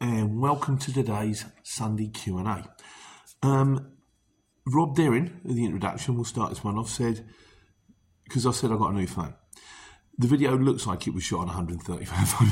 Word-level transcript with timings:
and 0.00 0.40
welcome 0.40 0.78
to 0.78 0.92
today's 0.92 1.44
Sunday 1.62 2.08
Q 2.08 2.38
and 2.38 2.48
A. 2.48 2.74
Um, 3.42 3.92
Rob 4.66 4.94
Deering, 4.94 5.40
in 5.44 5.56
the 5.56 5.64
introduction, 5.64 6.14
we'll 6.14 6.24
start 6.24 6.50
this 6.50 6.62
one 6.62 6.76
off. 6.76 6.88
Said 6.88 7.24
because 8.24 8.46
I 8.46 8.50
said 8.50 8.72
I 8.72 8.76
got 8.76 8.92
a 8.92 8.94
new 8.94 9.06
phone. 9.06 9.34
The 10.18 10.26
video 10.26 10.56
looks 10.56 10.86
like 10.86 11.06
it 11.06 11.14
was 11.14 11.22
shot 11.22 11.40
on 11.40 11.46
135 11.46 12.28
phone 12.28 12.48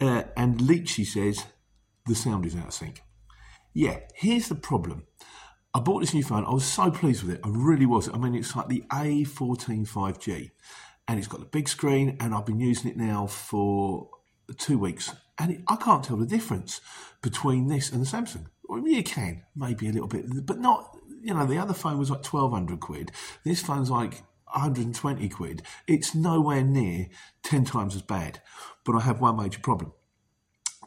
uh, 0.08 0.24
and 0.36 0.58
Leachy 0.58 1.04
says 1.04 1.44
the 2.06 2.14
sound 2.14 2.46
is 2.46 2.56
out 2.56 2.68
of 2.68 2.72
sync. 2.72 3.02
Yeah, 3.74 4.00
here's 4.14 4.48
the 4.48 4.54
problem. 4.54 5.06
I 5.74 5.80
bought 5.80 6.00
this 6.00 6.14
new 6.14 6.24
phone. 6.24 6.44
I 6.44 6.52
was 6.52 6.64
so 6.64 6.90
pleased 6.90 7.22
with 7.22 7.36
it. 7.36 7.40
I 7.44 7.48
really 7.50 7.86
was. 7.86 8.08
I 8.08 8.16
mean, 8.16 8.34
it's 8.34 8.56
like 8.56 8.68
the 8.68 8.84
A14 8.90 9.86
5G, 9.88 10.50
and 11.06 11.18
it's 11.18 11.28
got 11.28 11.40
the 11.40 11.46
big 11.46 11.68
screen, 11.68 12.16
and 12.20 12.34
I've 12.34 12.46
been 12.46 12.60
using 12.60 12.90
it 12.90 12.96
now 12.96 13.26
for 13.26 14.08
two 14.56 14.78
weeks, 14.78 15.14
and 15.38 15.52
it, 15.52 15.60
I 15.68 15.76
can't 15.76 16.04
tell 16.04 16.16
the 16.16 16.26
difference 16.26 16.80
between 17.22 17.68
this 17.68 17.92
and 17.92 18.00
the 18.00 18.06
Samsung. 18.06 18.46
Well, 18.64 18.86
you 18.86 19.02
can, 19.02 19.42
maybe 19.56 19.88
a 19.88 19.92
little 19.92 20.08
bit, 20.08 20.46
but 20.46 20.58
not. 20.58 20.96
You 21.20 21.34
know, 21.34 21.46
the 21.46 21.58
other 21.58 21.74
phone 21.74 21.98
was 21.98 22.10
like 22.10 22.22
twelve 22.22 22.52
hundred 22.52 22.80
quid. 22.80 23.10
This 23.44 23.60
phone's 23.60 23.90
like 23.90 24.22
120 24.52 25.28
quid. 25.28 25.62
It's 25.86 26.14
nowhere 26.14 26.62
near 26.62 27.08
10 27.42 27.64
times 27.64 27.94
as 27.94 28.02
bad. 28.02 28.40
But 28.84 28.96
I 28.96 29.00
have 29.00 29.20
one 29.20 29.36
major 29.36 29.60
problem. 29.60 29.92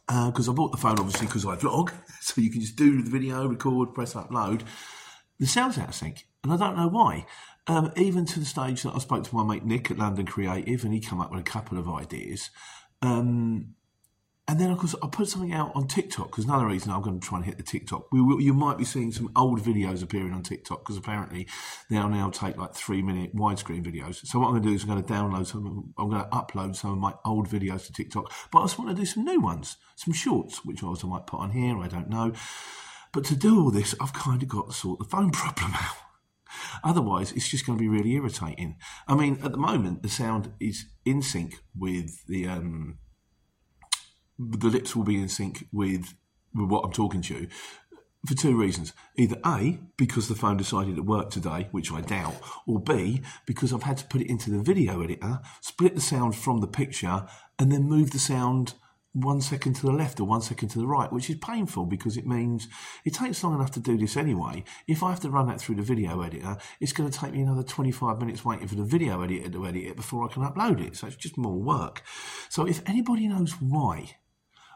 Because 0.08 0.50
I 0.50 0.52
bought 0.52 0.72
the 0.72 0.78
phone 0.78 1.00
obviously 1.00 1.28
because 1.28 1.46
I 1.46 1.56
vlog, 1.56 1.94
so 2.22 2.42
you 2.42 2.50
can 2.50 2.60
just 2.60 2.76
do 2.76 3.02
the 3.02 3.10
video, 3.10 3.48
record, 3.48 3.94
press 3.94 4.14
upload. 4.14 4.64
The 5.40 5.48
sound's 5.48 5.78
out 5.78 5.90
of 5.90 5.96
sync, 5.96 6.28
and 6.44 6.52
I 6.52 6.58
don't 6.58 6.76
know 6.76 6.90
why. 6.90 7.26
Um, 7.68 7.94
even 7.96 8.26
to 8.26 8.40
the 8.40 8.46
stage 8.46 8.84
that 8.84 8.94
I 8.94 9.00
spoke 9.00 9.24
to 9.24 9.36
my 9.36 9.44
mate 9.44 9.64
Nick 9.64 9.90
at 9.90 9.98
London 9.98 10.26
Creative, 10.26 10.84
and 10.84 10.94
he 10.94 11.00
came 11.00 11.22
up 11.22 11.32
with 11.32 11.40
a 11.40 11.44
couple 11.44 11.78
of 11.78 11.88
ideas. 11.88 12.50
Um, 13.02 13.76
and 14.48 14.60
then, 14.60 14.70
of 14.70 14.80
course, 14.80 14.96
I 15.02 15.08
put 15.08 15.30
something 15.30 15.54
out 15.54 15.72
on 15.76 15.88
TikTok 15.88 16.32
because 16.32 16.44
another 16.44 16.68
reason 16.68 16.92
I'm 16.92 17.02
going 17.02 17.20
to 17.20 17.26
try 17.26 17.38
and 17.38 17.46
hit 17.46 17.56
the 17.58 17.64
TikTok. 17.64 18.12
We 18.12 18.22
will, 18.22 18.42
you 18.42 18.54
might 18.54 18.78
be 18.78 18.84
seeing 18.84 19.14
some 19.14 19.32
old 19.34 19.62
videos 19.62 20.04
appearing 20.04 20.34
on 20.34 20.44
TikTok 20.44 20.80
because 20.80 20.98
apparently 20.98 21.48
they'll 21.90 22.10
now 22.10 22.30
take 22.32 22.58
like 22.58 22.74
three 22.74 23.02
minute 23.02 23.34
widescreen 23.34 23.82
videos. 23.82 24.26
So 24.26 24.40
what 24.40 24.48
I'm 24.48 24.54
going 24.54 24.64
to 24.64 24.70
do 24.70 24.76
is 24.76 24.84
I'm 24.84 24.90
going 24.90 25.04
to 25.04 25.14
download 25.14 25.46
some, 25.46 25.94
I'm 25.98 26.10
going 26.10 26.22
to 26.22 26.30
upload 26.32 26.76
some 26.76 26.92
of 26.92 26.98
my 26.98 27.14
old 27.24 27.48
videos 27.48 27.86
to 27.86 27.94
TikTok. 27.94 28.34
But 28.52 28.60
I 28.60 28.62
also 28.64 28.84
want 28.84 28.96
to 28.96 29.02
do 29.02 29.06
some 29.06 29.24
new 29.24 29.40
ones, 29.40 29.78
some 29.96 30.14
shorts, 30.14 30.66
which 30.66 30.84
I 30.84 30.88
also 30.88 31.08
might 31.08 31.28
put 31.28 31.40
on 31.40 31.52
here. 31.52 31.80
I 31.80 31.88
don't 31.88 32.10
know. 32.10 32.34
But 33.14 33.24
to 33.26 33.36
do 33.36 33.58
all 33.58 33.72
this, 33.72 33.96
I've 34.02 34.14
kind 34.14 34.42
of 34.42 34.50
got 34.50 34.68
to 34.68 34.74
sort 34.74 35.00
the 35.00 35.06
phone 35.06 35.32
problem 35.32 35.74
out. 35.76 36.11
Otherwise, 36.84 37.32
it's 37.32 37.50
just 37.50 37.66
going 37.66 37.78
to 37.78 37.82
be 37.82 37.88
really 37.88 38.14
irritating. 38.14 38.78
I 39.08 39.16
mean, 39.16 39.40
at 39.44 39.52
the 39.52 39.58
moment, 39.58 40.04
the 40.04 40.10
sound 40.10 40.54
is 40.60 40.86
in 41.06 41.22
sync 41.22 41.56
with 41.76 42.26
the 42.28 42.48
um, 42.48 42.98
the 44.38 44.68
lips 44.68 44.96
will 44.96 45.04
be 45.04 45.22
in 45.22 45.30
sync 45.30 45.68
with, 45.72 46.14
with 46.54 46.70
what 46.70 46.84
I'm 46.84 46.92
talking 46.92 47.22
to 47.24 47.34
you 47.42 47.48
for 48.28 48.36
two 48.36 48.60
reasons. 48.60 48.94
Either 49.18 49.38
A, 49.46 49.80
because 49.98 50.28
the 50.28 50.36
phone 50.36 50.58
decided 50.58 50.98
it 50.98 51.06
worked 51.06 51.34
today, 51.34 51.68
which 51.72 51.92
I 51.92 52.02
doubt, 52.02 52.36
or 52.68 52.80
B, 52.80 53.22
because 53.46 53.74
I've 53.74 53.84
had 53.84 53.98
to 53.98 54.06
put 54.06 54.22
it 54.22 54.30
into 54.30 54.52
the 54.52 54.62
video 54.62 55.02
editor, 55.02 55.40
split 55.62 55.96
the 55.96 56.02
sound 56.02 56.36
from 56.36 56.62
the 56.62 56.68
picture, 56.68 57.26
and 57.58 57.72
then 57.72 57.84
move 57.84 58.12
the 58.12 58.20
sound 58.20 58.76
one 59.14 59.42
second 59.42 59.74
to 59.76 59.86
the 59.86 59.92
left 59.92 60.20
or 60.20 60.24
one 60.24 60.42
second 60.42 60.70
to 60.70 60.80
the 60.80 60.88
right, 60.88 61.12
which 61.12 61.30
is 61.30 61.36
painful 61.38 61.86
because 61.86 62.16
it 62.16 62.26
means 62.26 62.68
it 63.04 63.14
takes 63.14 63.44
long 63.44 63.56
enough 63.56 63.72
to 63.72 63.80
do 63.80 63.98
this 63.98 64.16
anyway. 64.16 64.64
If 64.88 65.04
I 65.04 65.10
have 65.10 65.20
to 65.22 65.30
run 65.30 65.48
that 65.48 65.60
through 65.60 65.76
the 65.76 65.82
video 65.82 66.22
editor, 66.22 66.58
it's 66.80 66.94
going 66.94 67.10
to 67.10 67.18
take 67.18 67.34
me 67.34 67.42
another 67.42 67.64
25 67.64 68.20
minutes 68.20 68.46
waiting 68.46 68.68
for 68.68 68.76
the 68.76 68.86
video 68.86 69.22
editor 69.22 69.50
to 69.50 69.68
edit 69.68 69.84
it 69.84 69.96
before 69.98 70.24
I 70.24 70.32
can 70.32 70.44
upload 70.44 70.86
it. 70.86 70.96
So 70.96 71.08
it's 71.08 71.18
just 71.18 71.38
more 71.38 71.62
work. 71.62 72.04
So 72.50 72.66
if 72.66 72.82
anybody 72.88 73.28
knows 73.28 73.54
why, 73.60 74.18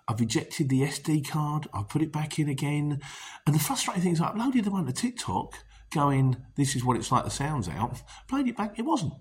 I've 0.08 0.22
ejected 0.22 0.70
the 0.70 0.82
SD 0.82 1.28
card, 1.28 1.68
I've 1.74 1.90
put 1.90 2.02
it 2.02 2.12
back 2.12 2.38
in 2.38 2.50
again. 2.50 3.00
And 3.46 3.56
the 3.56 3.60
frustrating 3.60 4.04
thing 4.04 4.14
is, 4.14 4.22
I 4.22 4.32
uploaded 4.32 4.66
the 4.66 4.72
one 4.72 4.86
to 4.86 4.94
TikTok 4.94 5.56
going, 5.92 6.38
This 6.56 6.76
is 6.76 6.84
what 6.84 6.98
it's 6.98 7.12
like, 7.12 7.24
the 7.24 7.32
sound's 7.32 7.70
out. 7.70 8.02
Played 8.28 8.50
it 8.50 8.58
back, 8.58 8.78
it 8.78 8.86
wasn't. 8.86 9.14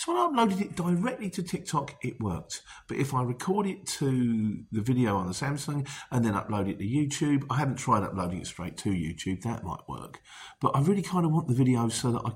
So 0.00 0.14
when 0.14 0.22
I 0.22 0.46
uploaded 0.46 0.62
it 0.62 0.76
directly 0.76 1.28
to 1.28 1.42
TikTok, 1.42 1.94
it 2.00 2.18
worked. 2.22 2.62
But 2.88 2.96
if 2.96 3.12
I 3.12 3.22
record 3.22 3.66
it 3.66 3.86
to 3.98 4.64
the 4.72 4.80
video 4.80 5.18
on 5.18 5.26
the 5.26 5.34
Samsung 5.34 5.86
and 6.10 6.24
then 6.24 6.32
upload 6.32 6.70
it 6.70 6.78
to 6.78 6.86
YouTube, 6.86 7.44
I 7.50 7.58
haven't 7.58 7.76
tried 7.76 8.04
uploading 8.04 8.40
it 8.40 8.46
straight 8.46 8.78
to 8.78 8.88
YouTube, 8.88 9.42
that 9.42 9.62
might 9.62 9.86
work. 9.90 10.22
But 10.58 10.74
I 10.74 10.80
really 10.80 11.02
kind 11.02 11.26
of 11.26 11.32
want 11.32 11.48
the 11.48 11.54
video 11.54 11.90
so 11.90 12.12
that 12.12 12.22
I 12.24 12.32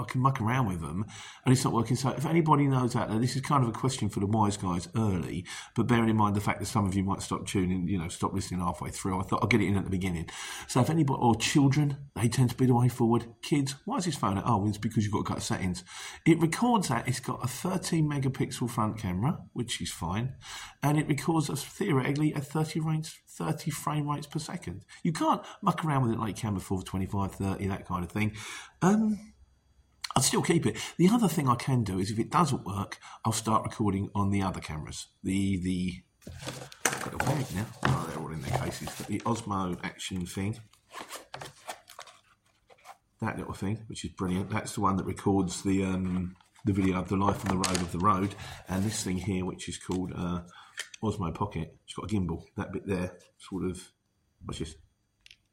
I 0.00 0.04
can 0.04 0.20
muck 0.20 0.40
around 0.40 0.66
with 0.66 0.80
them, 0.80 1.04
and 1.44 1.52
it's 1.52 1.64
not 1.64 1.72
working. 1.72 1.96
So, 1.96 2.10
if 2.10 2.26
anybody 2.26 2.66
knows 2.66 2.96
out 2.96 3.08
there, 3.08 3.18
this 3.18 3.36
is 3.36 3.42
kind 3.42 3.62
of 3.62 3.68
a 3.68 3.72
question 3.72 4.08
for 4.08 4.20
the 4.20 4.26
wise 4.26 4.56
guys 4.56 4.88
early, 4.96 5.44
but 5.74 5.86
bearing 5.86 6.08
in 6.08 6.16
mind 6.16 6.36
the 6.36 6.40
fact 6.40 6.60
that 6.60 6.66
some 6.66 6.86
of 6.86 6.94
you 6.94 7.02
might 7.02 7.22
stop 7.22 7.46
tuning, 7.46 7.86
you 7.88 7.98
know, 7.98 8.08
stop 8.08 8.32
listening 8.32 8.60
halfway 8.60 8.90
through. 8.90 9.20
I 9.20 9.22
thought 9.22 9.42
I'll 9.42 9.48
get 9.48 9.60
it 9.60 9.68
in 9.68 9.76
at 9.76 9.84
the 9.84 9.90
beginning. 9.90 10.28
So, 10.68 10.80
if 10.80 10.90
anybody 10.90 11.20
or 11.20 11.34
children, 11.36 11.96
they 12.16 12.28
tend 12.28 12.50
to 12.50 12.56
be 12.56 12.66
the 12.66 12.74
way 12.74 12.88
forward. 12.88 13.26
Kids, 13.42 13.74
why 13.84 13.98
is 13.98 14.04
this 14.06 14.16
phone 14.16 14.38
at? 14.38 14.44
Oh, 14.46 14.66
it's 14.66 14.78
because 14.78 15.04
you've 15.04 15.12
got 15.12 15.26
to 15.26 15.34
cut 15.34 15.42
settings. 15.42 15.84
It 16.26 16.40
records 16.40 16.88
that. 16.88 17.06
It's 17.06 17.20
got 17.20 17.44
a 17.44 17.48
13 17.48 18.08
megapixel 18.08 18.70
front 18.70 18.98
camera, 18.98 19.38
which 19.52 19.80
is 19.80 19.90
fine, 19.90 20.34
and 20.82 20.98
it 20.98 21.08
records 21.08 21.50
us 21.50 21.64
theoretically 21.64 22.34
at 22.34 22.46
30 22.46 22.80
rates, 22.80 23.18
30 23.28 23.70
frame 23.70 24.08
rates 24.08 24.26
per 24.26 24.38
second. 24.38 24.84
You 25.02 25.12
can't 25.12 25.42
muck 25.62 25.84
around 25.84 26.02
with 26.02 26.12
it 26.12 26.18
like 26.18 26.36
you 26.36 26.42
can 26.42 26.54
before 26.54 26.82
25, 26.82 27.32
30, 27.32 27.66
that 27.68 27.86
kind 27.86 28.04
of 28.04 28.10
thing. 28.10 28.32
Um, 28.82 29.29
I'd 30.16 30.24
still 30.24 30.42
keep 30.42 30.66
it. 30.66 30.76
The 30.96 31.08
other 31.08 31.28
thing 31.28 31.48
I 31.48 31.54
can 31.54 31.84
do 31.84 31.98
is 31.98 32.10
if 32.10 32.18
it 32.18 32.30
doesn't 32.30 32.64
work, 32.64 32.98
I'll 33.24 33.32
start 33.32 33.64
recording 33.64 34.10
on 34.14 34.30
the 34.30 34.42
other 34.42 34.60
cameras. 34.60 35.06
The 35.22 35.56
the 35.58 36.02
got 36.84 37.14
a 37.14 37.18
bag 37.18 37.46
now. 37.54 37.66
Oh, 37.84 38.06
they're 38.08 38.22
all 38.22 38.32
in 38.32 38.42
their 38.42 38.58
cases. 38.58 38.88
The 39.06 39.20
Osmo 39.20 39.78
Action 39.82 40.26
thing. 40.26 40.58
That 43.20 43.38
little 43.38 43.54
thing, 43.54 43.84
which 43.86 44.04
is 44.04 44.10
brilliant. 44.12 44.50
That's 44.50 44.74
the 44.74 44.80
one 44.80 44.96
that 44.96 45.06
records 45.06 45.62
the 45.62 45.84
um, 45.84 46.36
the 46.64 46.72
video 46.72 46.98
of 46.98 47.08
the 47.08 47.16
life 47.16 47.44
on 47.44 47.56
the 47.56 47.68
road 47.68 47.80
of 47.80 47.92
the 47.92 47.98
road. 47.98 48.34
And 48.68 48.84
this 48.84 49.02
thing 49.04 49.18
here, 49.18 49.44
which 49.44 49.68
is 49.68 49.78
called 49.78 50.12
uh, 50.16 50.40
Osmo 51.02 51.34
Pocket. 51.34 51.76
It's 51.84 51.94
got 51.94 52.10
a 52.10 52.14
gimbal. 52.14 52.42
That 52.56 52.72
bit 52.72 52.86
there, 52.86 53.12
sort 53.38 53.64
of. 53.64 53.80
What's 54.44 54.58
this? 54.58 54.74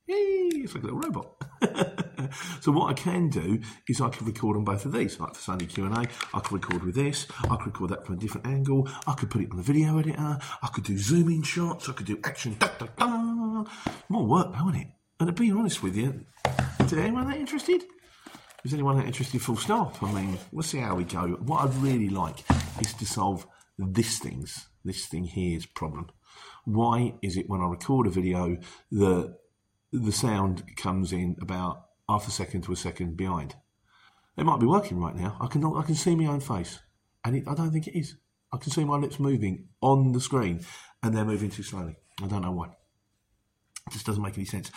Yay, 0.08 0.16
it's 0.16 0.74
like 0.74 0.84
a 0.84 0.88
little 0.88 1.00
robot. 1.00 2.06
so 2.62 2.72
what 2.72 2.90
I 2.90 2.94
can 2.94 3.30
do 3.30 3.60
is 3.88 4.02
I 4.02 4.10
can 4.10 4.26
record 4.26 4.58
on 4.58 4.64
both 4.64 4.86
of 4.86 4.94
these, 4.94 5.20
like 5.20 5.36
for 5.36 5.42
Sunday 5.42 5.66
Q 5.66 5.86
and 5.86 5.96
A. 5.96 6.10
I 6.34 6.40
could 6.40 6.52
record 6.54 6.84
with 6.84 6.96
this. 6.96 7.28
I 7.44 7.56
could 7.56 7.68
record 7.68 7.92
that 7.92 8.06
from 8.06 8.16
a 8.16 8.18
different 8.18 8.48
angle. 8.48 8.88
I 9.06 9.14
could 9.14 9.30
put 9.30 9.42
it 9.42 9.52
on 9.52 9.58
the 9.58 9.64
video 9.64 9.98
editor. 9.98 10.38
I 10.62 10.68
could 10.68 10.84
do 10.84 10.98
zoom 10.98 11.30
in 11.30 11.44
shots. 11.44 11.90
I 11.90 11.94
could 11.94 12.08
do 12.08 12.20
action. 12.24 12.56
Da, 12.60 12.70
da, 12.80 12.88
da. 12.98 13.66
More 14.10 14.26
work, 14.26 14.54
though, 14.54 14.70
isn't 14.70 14.82
it? 14.82 14.88
And 15.20 15.28
to 15.28 15.34
be 15.34 15.52
honest 15.52 15.82
with 15.82 15.96
you, 15.96 16.26
is 16.80 16.94
anyone 16.94 17.28
that 17.28 17.38
interested? 17.38 17.84
Is 18.64 18.74
anyone 18.74 18.98
that 18.98 19.06
interested? 19.06 19.42
Full 19.42 19.58
stop. 19.58 20.02
I 20.04 20.12
mean, 20.12 20.38
we'll 20.52 20.64
see 20.64 20.80
how 20.80 20.96
we 20.96 21.04
go. 21.04 21.28
What 21.42 21.64
I'd 21.64 21.76
really 21.76 22.10
like 22.10 22.44
is 22.82 22.94
to 22.94 23.06
solve 23.06 23.48
this 23.78 24.20
thing's 24.20 24.68
this 24.88 25.06
thing 25.06 25.26
here's 25.26 25.66
problem. 25.66 26.08
Why 26.66 27.14
is 27.22 27.38
it 27.38 27.50
when 27.50 27.62
I 27.62 27.68
record 27.68 28.08
a 28.08 28.10
video 28.10 28.58
that 28.92 29.38
the 29.92 30.12
sound 30.12 30.64
comes 30.76 31.14
in 31.14 31.36
about 31.42 31.87
half 32.10 32.28
a 32.28 32.32
second 32.32 32.62
to 32.64 32.72
a 32.72 32.76
second 32.76 33.18
behind. 33.18 33.56
It 34.38 34.46
might 34.46 34.60
be 34.60 34.66
working 34.66 35.00
right 35.00 35.16
now. 35.16 35.38
I 35.42 35.48
can 35.48 35.64
I 35.66 35.82
can 35.82 35.96
see 35.96 36.16
my 36.16 36.32
own 36.32 36.40
face, 36.40 36.80
and 37.26 37.36
it, 37.36 37.44
I 37.48 37.56
don't 37.56 37.72
think 37.72 37.88
it 37.88 37.98
is. 37.98 38.16
I 38.54 38.58
can 38.58 38.72
see 38.72 38.86
my 38.86 38.98
lips 38.98 39.20
moving 39.20 39.70
on 39.82 40.12
the 40.12 40.22
screen, 40.22 40.64
and 41.04 41.16
they're 41.16 41.26
moving 41.26 41.50
too 41.50 41.64
slowly. 41.64 41.98
I 42.24 42.28
don't 42.28 42.44
know 42.44 42.52
why. 42.52 42.68
It 42.68 43.94
just 43.94 44.06
doesn't 44.06 44.24
make 44.24 44.38
any 44.38 44.46
sense. 44.46 44.72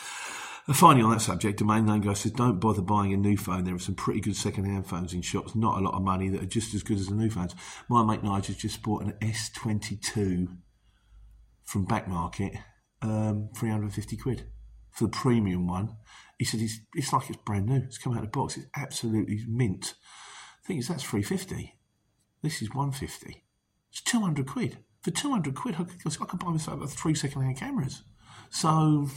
And 0.66 0.76
finally, 0.76 1.02
on 1.02 1.10
that 1.10 1.20
subject, 1.20 1.58
Domain 1.58 1.86
Name 1.86 2.02
Guy 2.02 2.12
says, 2.12 2.32
don't 2.32 2.60
bother 2.60 2.82
buying 2.82 3.12
a 3.12 3.16
new 3.16 3.36
phone. 3.36 3.64
There 3.64 3.74
are 3.74 3.78
some 3.78 3.94
pretty 3.94 4.20
good 4.20 4.36
second-hand 4.36 4.86
phones 4.86 5.14
in 5.14 5.22
shops, 5.22 5.56
not 5.56 5.78
a 5.78 5.80
lot 5.80 5.94
of 5.94 6.02
money, 6.02 6.28
that 6.28 6.42
are 6.42 6.46
just 6.46 6.74
as 6.74 6.82
good 6.82 6.98
as 6.98 7.06
the 7.06 7.14
new 7.14 7.30
phones. 7.30 7.54
My 7.88 8.04
mate 8.04 8.22
Nigel's 8.22 8.56
just 8.56 8.82
bought 8.82 9.02
an 9.02 9.14
S22 9.22 10.48
from 11.64 11.86
Backmarket, 11.86 12.58
um, 13.02 13.48
350 13.56 14.16
quid 14.16 14.44
for 15.00 15.06
the 15.06 15.10
premium 15.10 15.66
one. 15.66 15.96
He 16.38 16.44
said 16.44 16.60
it's, 16.60 16.78
it's 16.94 17.12
like 17.12 17.28
it's 17.30 17.38
brand 17.38 17.66
new. 17.66 17.76
It's 17.76 17.98
come 17.98 18.12
out 18.12 18.22
of 18.22 18.30
the 18.30 18.38
box. 18.38 18.56
It's 18.56 18.66
absolutely 18.76 19.40
mint. 19.48 19.94
The 20.62 20.66
thing 20.66 20.78
is, 20.78 20.88
that's 20.88 21.02
350. 21.02 21.74
This 22.42 22.60
is 22.60 22.68
150. 22.68 23.42
It's 23.90 24.02
200 24.02 24.46
quid. 24.46 24.78
For 25.02 25.10
200 25.10 25.54
quid, 25.54 25.76
I 25.76 25.84
could, 25.84 26.16
I 26.20 26.24
could 26.26 26.38
buy 26.38 26.50
myself 26.50 26.92
three 26.92 27.14
second 27.14 27.42
hand 27.42 27.56
cameras. 27.56 28.02
So, 28.50 29.08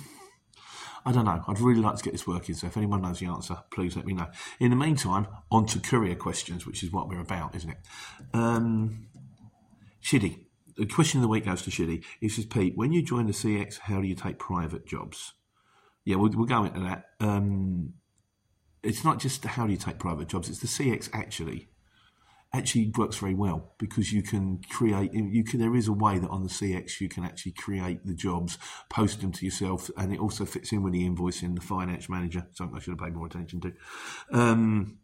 I 1.06 1.12
don't 1.12 1.25
know. 1.25 1.44
I'd 1.47 1.59
really 1.59 1.81
like 1.81 1.97
to 1.97 2.03
get 2.03 2.13
this 2.13 2.25
working. 2.25 2.56
So 2.56 2.68
if 2.68 2.77
anyone 2.77 3.01
knows 3.01 3.19
the 3.19 3.25
answer, 3.25 3.57
please 3.71 3.97
let 3.97 4.06
me 4.06 4.13
know. 4.13 4.27
In 4.62 4.69
the 4.69 4.77
meantime, 4.77 5.27
on 5.51 5.65
to 5.68 5.79
courier 5.79 6.15
questions, 6.15 6.65
which 6.65 6.81
is 6.81 6.94
what 6.94 7.09
we're 7.09 7.19
about, 7.19 7.56
isn't 7.56 7.69
it? 7.69 7.77
Um, 8.33 9.07
Shiddy. 10.01 10.45
The 10.77 10.86
question 10.86 11.19
of 11.19 11.24
the 11.24 11.27
week 11.27 11.45
goes 11.45 11.62
to 11.63 11.69
Shiddy. 11.69 12.03
He 12.21 12.29
says, 12.29 12.45
Pete, 12.45 12.74
when 12.75 12.94
you 12.94 13.01
join 13.03 13.27
the 13.27 13.33
CX, 13.33 13.79
how 13.79 14.01
do 14.01 14.07
you 14.07 14.15
take 14.15 14.39
private 14.39 14.88
jobs? 14.88 15.33
Yeah, 16.05 16.17
we'll, 16.17 16.31
we'll 16.33 16.45
go 16.45 16.63
into 16.63 16.81
that. 16.81 17.05
Um, 17.19 17.94
it's 18.81 19.03
not 19.03 19.19
just 19.19 19.45
how 19.45 19.65
do 19.65 19.71
you 19.71 19.77
take 19.77 20.00
private 20.00 20.27
jobs, 20.27 20.50
it's 20.50 20.59
the 20.59 20.67
CX 20.67 21.09
actually 21.13 21.69
actually 22.55 22.94
works 22.95 23.17
very 23.17 23.33
well 23.33 23.73
because 23.79 24.13
you 24.13 24.21
can 24.21 24.61
create 24.69 25.11
you 25.11 25.44
can 25.44 25.59
there 25.59 25.75
is 25.75 25.88
a 25.88 25.94
way 25.94 26.19
that 26.19 26.29
on 26.29 26.44
the 26.44 26.50
CX 26.50 27.01
you 27.01 27.09
can 27.09 27.23
actually 27.23 27.51
create 27.51 28.05
the 28.05 28.13
jobs 28.13 28.59
post 28.89 29.21
them 29.21 29.31
to 29.31 29.44
yourself 29.44 29.89
and 29.97 30.13
it 30.13 30.19
also 30.19 30.45
fits 30.45 30.71
in 30.71 30.83
with 30.83 30.94
the 30.94 31.09
invoicing 31.09 31.55
the 31.55 31.61
finance 31.61 32.07
manager 32.09 32.45
something 32.53 32.77
I 32.77 32.79
should 32.79 32.91
have 32.91 33.00
paid 33.00 33.15
more 33.15 33.25
attention 33.25 33.59
to 33.61 33.73
um, 34.31 35.00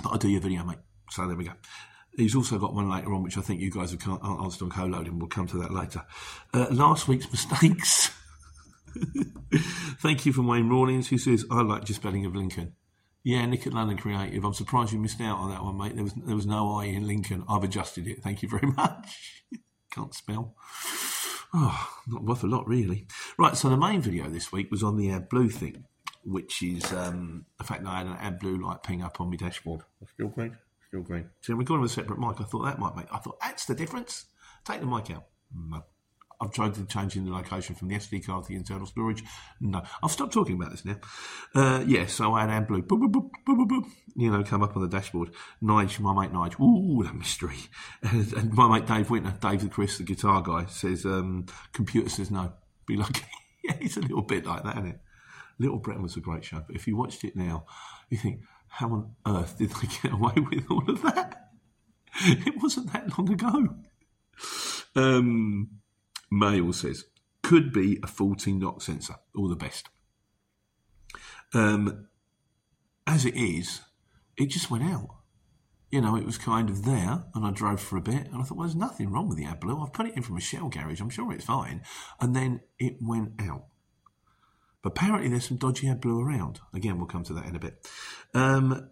but 0.00 0.10
I'll 0.10 0.18
do 0.18 0.28
your 0.28 0.40
video 0.40 0.64
mate 0.64 0.78
so 1.10 1.26
there 1.26 1.36
we 1.36 1.44
go 1.44 1.54
He's 2.14 2.36
also 2.36 2.58
got 2.58 2.74
one 2.74 2.90
later 2.90 3.14
on, 3.14 3.22
which 3.22 3.38
I 3.38 3.40
think 3.40 3.60
you 3.60 3.70
guys 3.70 3.92
have 3.92 4.06
answered 4.06 4.64
on 4.64 4.70
co-loading. 4.70 5.18
We'll 5.18 5.28
come 5.28 5.46
to 5.46 5.56
that 5.62 5.72
later. 5.72 6.04
Uh, 6.52 6.66
last 6.70 7.08
week's 7.08 7.30
mistakes. 7.32 8.10
Thank 9.98 10.26
you 10.26 10.32
from 10.32 10.46
Wayne 10.46 10.68
Rawlings, 10.68 11.08
who 11.08 11.18
says, 11.18 11.44
I 11.50 11.62
like 11.62 11.88
your 11.88 11.96
spelling 11.96 12.26
of 12.26 12.34
Lincoln. 12.34 12.74
Yeah, 13.24 13.46
Nick 13.46 13.66
at 13.66 13.72
London 13.72 13.96
Creative. 13.96 14.44
I'm 14.44 14.54
surprised 14.54 14.92
you 14.92 14.98
missed 14.98 15.20
out 15.20 15.38
on 15.38 15.50
that 15.50 15.62
one, 15.62 15.78
mate. 15.78 15.94
There 15.94 16.02
was 16.02 16.14
there 16.14 16.34
was 16.34 16.46
no 16.46 16.74
I 16.74 16.86
in 16.86 17.06
Lincoln. 17.06 17.44
I've 17.48 17.62
adjusted 17.62 18.08
it. 18.08 18.20
Thank 18.22 18.42
you 18.42 18.48
very 18.48 18.66
much. 18.76 19.40
Can't 19.92 20.12
spell. 20.12 20.56
Oh, 21.54 21.88
not 22.08 22.24
worth 22.24 22.42
a 22.42 22.46
lot, 22.46 22.66
really. 22.66 23.06
Right, 23.38 23.56
so 23.56 23.68
the 23.68 23.76
main 23.76 24.00
video 24.00 24.28
this 24.28 24.50
week 24.50 24.70
was 24.70 24.82
on 24.82 24.96
the 24.96 25.08
AdBlue 25.08 25.52
thing, 25.52 25.84
which 26.24 26.62
is 26.62 26.92
um, 26.92 27.44
the 27.58 27.64
fact 27.64 27.84
that 27.84 27.90
I 27.90 27.98
had 27.98 28.06
an 28.06 28.16
AdBlue 28.16 28.60
light 28.60 28.82
ping 28.82 29.02
up 29.02 29.20
on 29.20 29.30
my 29.30 29.36
dashboard. 29.36 29.82
Still 30.14 30.28
green, 30.28 30.56
still 30.88 31.02
green. 31.02 31.28
So 31.42 31.54
we 31.54 31.64
got 31.64 31.78
on 31.78 31.84
a 31.84 31.88
separate 31.88 32.18
mic. 32.18 32.40
I 32.40 32.44
thought 32.44 32.64
that 32.64 32.78
might 32.78 32.96
make. 32.96 33.06
I 33.12 33.18
thought 33.18 33.38
that's 33.40 33.66
the 33.66 33.74
difference. 33.74 34.26
Take 34.64 34.80
the 34.80 34.86
mic 34.86 35.10
out. 35.10 35.26
No. 35.54 35.84
I've 36.42 36.52
tried 36.52 36.74
to 36.74 36.84
change 36.86 37.16
in 37.16 37.24
the 37.24 37.30
location 37.30 37.76
from 37.76 37.88
the 37.88 37.94
SD 37.94 38.26
card 38.26 38.44
to 38.44 38.48
the 38.48 38.56
internal 38.56 38.86
storage. 38.86 39.22
No, 39.60 39.82
I've 40.02 40.10
stopped 40.10 40.32
talking 40.32 40.56
about 40.56 40.72
this 40.72 40.84
now. 40.84 40.96
Uh, 41.54 41.84
yeah, 41.86 42.06
so 42.06 42.34
I 42.34 42.46
had 42.46 42.66
AdBlue, 42.66 42.82
boop, 42.82 43.12
boop, 43.12 43.30
boop, 43.46 43.84
you 44.16 44.30
know, 44.30 44.42
come 44.42 44.62
up 44.62 44.76
on 44.76 44.82
the 44.82 44.88
dashboard. 44.88 45.30
Nige, 45.62 46.00
my 46.00 46.12
mate 46.12 46.32
Nige, 46.32 46.60
ooh, 46.60 47.04
that 47.04 47.14
mystery. 47.14 47.56
And, 48.02 48.32
and 48.32 48.52
my 48.52 48.68
mate 48.68 48.86
Dave 48.86 49.10
Winter, 49.10 49.32
Dave 49.40 49.62
the 49.62 49.68
Chris, 49.68 49.98
the 49.98 50.02
guitar 50.02 50.42
guy, 50.42 50.66
says, 50.66 51.04
um, 51.04 51.46
computer 51.72 52.08
says 52.08 52.30
no. 52.30 52.52
Be 52.86 52.96
lucky. 52.96 53.24
yeah, 53.64 53.76
it's 53.80 53.96
a 53.96 54.00
little 54.00 54.22
bit 54.22 54.44
like 54.44 54.64
that, 54.64 54.76
isn't 54.78 54.88
it? 54.88 55.00
Little 55.60 55.78
Britain 55.78 56.02
was 56.02 56.16
a 56.16 56.20
great 56.20 56.44
show, 56.44 56.64
but 56.66 56.74
if 56.74 56.88
you 56.88 56.96
watched 56.96 57.22
it 57.22 57.36
now, 57.36 57.66
you 58.10 58.18
think, 58.18 58.40
how 58.66 58.88
on 58.88 59.14
earth 59.26 59.56
did 59.58 59.70
they 59.70 59.86
get 60.02 60.12
away 60.12 60.34
with 60.50 60.64
all 60.68 60.90
of 60.90 61.02
that? 61.02 61.50
It 62.24 62.60
wasn't 62.60 62.92
that 62.92 63.16
long 63.16 63.30
ago. 63.30 63.68
Um, 64.96 65.81
Mail 66.32 66.72
says, 66.72 67.04
could 67.42 67.72
be 67.72 67.98
a 68.02 68.06
14 68.06 68.58
dot 68.58 68.82
sensor. 68.82 69.16
All 69.36 69.48
the 69.48 69.56
best. 69.56 69.90
Um, 71.52 72.08
as 73.06 73.26
it 73.26 73.36
is, 73.36 73.82
it 74.38 74.46
just 74.46 74.70
went 74.70 74.84
out. 74.84 75.08
You 75.90 76.00
know, 76.00 76.16
it 76.16 76.24
was 76.24 76.38
kind 76.38 76.70
of 76.70 76.86
there, 76.86 77.24
and 77.34 77.44
I 77.44 77.50
drove 77.50 77.82
for 77.82 77.98
a 77.98 78.00
bit, 78.00 78.28
and 78.28 78.36
I 78.36 78.44
thought, 78.44 78.56
well, 78.56 78.66
there's 78.66 78.74
nothing 78.74 79.10
wrong 79.10 79.28
with 79.28 79.36
the 79.36 79.44
AdBlue. 79.44 79.84
I've 79.84 79.92
put 79.92 80.06
it 80.06 80.16
in 80.16 80.22
from 80.22 80.38
a 80.38 80.40
shell 80.40 80.70
garage. 80.70 81.00
I'm 81.00 81.10
sure 81.10 81.30
it's 81.34 81.44
fine. 81.44 81.82
And 82.18 82.34
then 82.34 82.60
it 82.78 82.96
went 83.02 83.32
out. 83.38 83.66
But 84.80 84.94
apparently, 84.96 85.28
there's 85.28 85.48
some 85.48 85.58
dodgy 85.58 85.88
AdBlue 85.88 86.24
around. 86.24 86.60
Again, 86.72 86.96
we'll 86.96 87.06
come 87.06 87.24
to 87.24 87.34
that 87.34 87.44
in 87.44 87.56
a 87.56 87.60
bit. 87.60 87.86
Um, 88.32 88.88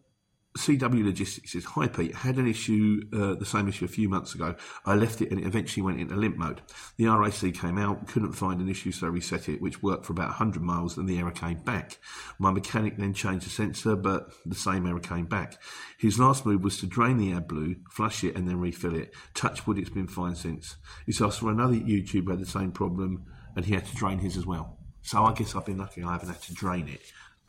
CW 0.59 1.05
Logistics 1.05 1.53
says, 1.53 1.65
Hi 1.65 1.87
Pete, 1.87 2.15
had 2.15 2.37
an 2.37 2.49
issue, 2.49 3.03
uh, 3.13 3.35
the 3.37 3.47
same 3.47 3.69
issue 3.69 3.85
a 3.85 3.89
few 3.89 4.09
months 4.09 4.35
ago. 4.35 4.57
I 4.85 4.97
left 4.97 5.23
it 5.23 5.31
and 5.31 5.39
it 5.39 5.47
eventually 5.47 5.83
went 5.83 6.01
into 6.01 6.17
limp 6.17 6.37
mode. 6.37 6.61
The 6.97 7.07
RAC 7.07 7.55
came 7.55 7.79
out, 7.79 8.09
couldn't 8.09 8.33
find 8.33 8.61
an 8.61 8.69
issue, 8.69 8.91
so 8.91 9.07
I 9.07 9.11
reset 9.11 9.49
it, 9.49 9.63
which 9.63 9.83
worked 9.83 10.07
for 10.07 10.13
about 10.13 10.29
100 10.29 10.61
miles, 10.61 10.97
and 10.97 11.09
the 11.09 11.19
error 11.19 11.31
came 11.31 11.59
back. 11.59 11.99
My 12.41 12.51
mechanic 12.51 12.97
then 12.97 13.15
changed 13.15 13.47
the 13.47 13.51
sensor, 13.51 13.95
but 13.95 14.33
the 14.45 14.57
same 14.57 14.87
error 14.87 15.01
came 15.01 15.27
back. 15.27 15.63
His 15.99 16.19
last 16.19 16.45
move 16.45 16.65
was 16.65 16.79
to 16.79 16.87
drain 16.87 17.19
the 17.19 17.33
AdBlue, 17.33 17.83
flush 17.89 18.25
it, 18.25 18.37
and 18.37 18.49
then 18.49 18.59
refill 18.59 18.97
it. 18.97 19.15
Touch 19.35 19.67
wood, 19.67 19.79
it's 19.79 19.91
been 19.91 20.09
fine 20.09 20.35
since. 20.35 20.77
He's 21.07 21.23
asked 21.23 21.41
for 21.41 21.51
another 21.51 21.75
YouTuber 21.75 22.31
had 22.31 22.41
the 22.41 22.47
same 22.47 22.73
problem, 22.73 23.25
and 23.55 23.65
he 23.65 23.75
had 23.75 23.87
to 23.87 23.95
drain 23.95 24.19
his 24.19 24.37
as 24.37 24.47
well. 24.47 24.79
So 25.03 25.25
I 25.25 25.33
guess 25.33 25.55
I've 25.55 25.65
been 25.65 25.79
lucky 25.79 26.03
I 26.03 26.13
haven't 26.13 26.29
had 26.29 26.43
to 26.43 26.55
drain 26.55 26.89
it. 26.89 27.01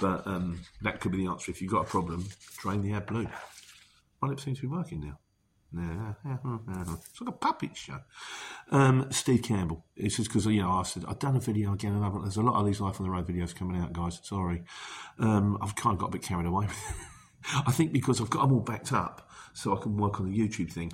But 0.02 0.28
um, 0.28 0.62
that 0.82 1.00
could 1.00 1.12
be 1.12 1.20
the 1.20 1.28
answer. 1.28 1.52
If 1.52 1.62
you've 1.62 1.72
got 1.72 1.82
a 1.82 1.90
problem, 1.90 2.28
drain 2.58 2.82
the 2.82 3.00
AdBlue. 3.00 3.32
My 4.22 4.32
it 4.32 4.40
seems 4.40 4.60
to 4.60 4.64
be 4.64 4.68
working 4.68 5.02
now. 5.02 5.18
It's 5.74 7.22
like 7.22 7.30
a 7.30 7.38
puppet 7.38 7.78
show. 7.78 8.00
Um, 8.72 9.08
Steve 9.12 9.44
Campbell. 9.44 9.86
It's 9.96 10.18
just 10.18 10.30
because, 10.30 10.46
you 10.48 10.62
know, 10.62 10.72
I 10.72 10.84
said, 10.84 11.06
I've 11.08 11.20
done 11.20 11.38
a 11.38 11.40
video 11.40 11.74
again 11.74 11.94
and 11.94 12.24
There's 12.24 12.38
a 12.38 12.42
lot 12.42 12.60
of 12.60 12.66
these 12.66 12.82
Life 12.82 13.00
on 13.00 13.06
the 13.06 13.12
Road 13.12 13.28
videos 13.28 13.56
coming 13.56 13.82
out, 13.82 13.94
guys. 13.94 14.20
Sorry. 14.24 14.64
Um, 15.18 15.58
I've 15.62 15.76
kind 15.76 15.94
of 15.94 16.00
got 16.00 16.08
a 16.08 16.12
bit 16.12 16.24
carried 16.24 16.46
away 16.46 16.68
I 17.68 17.72
think 17.72 17.92
because 17.92 18.22
I've 18.22 18.30
got 18.30 18.44
them 18.44 18.54
all 18.54 18.62
backed 18.62 18.94
up 18.94 19.30
so 19.54 19.76
I 19.78 19.82
can 19.82 19.98
work 19.98 20.20
on 20.20 20.32
the 20.32 20.38
YouTube 20.38 20.72
thing 20.72 20.94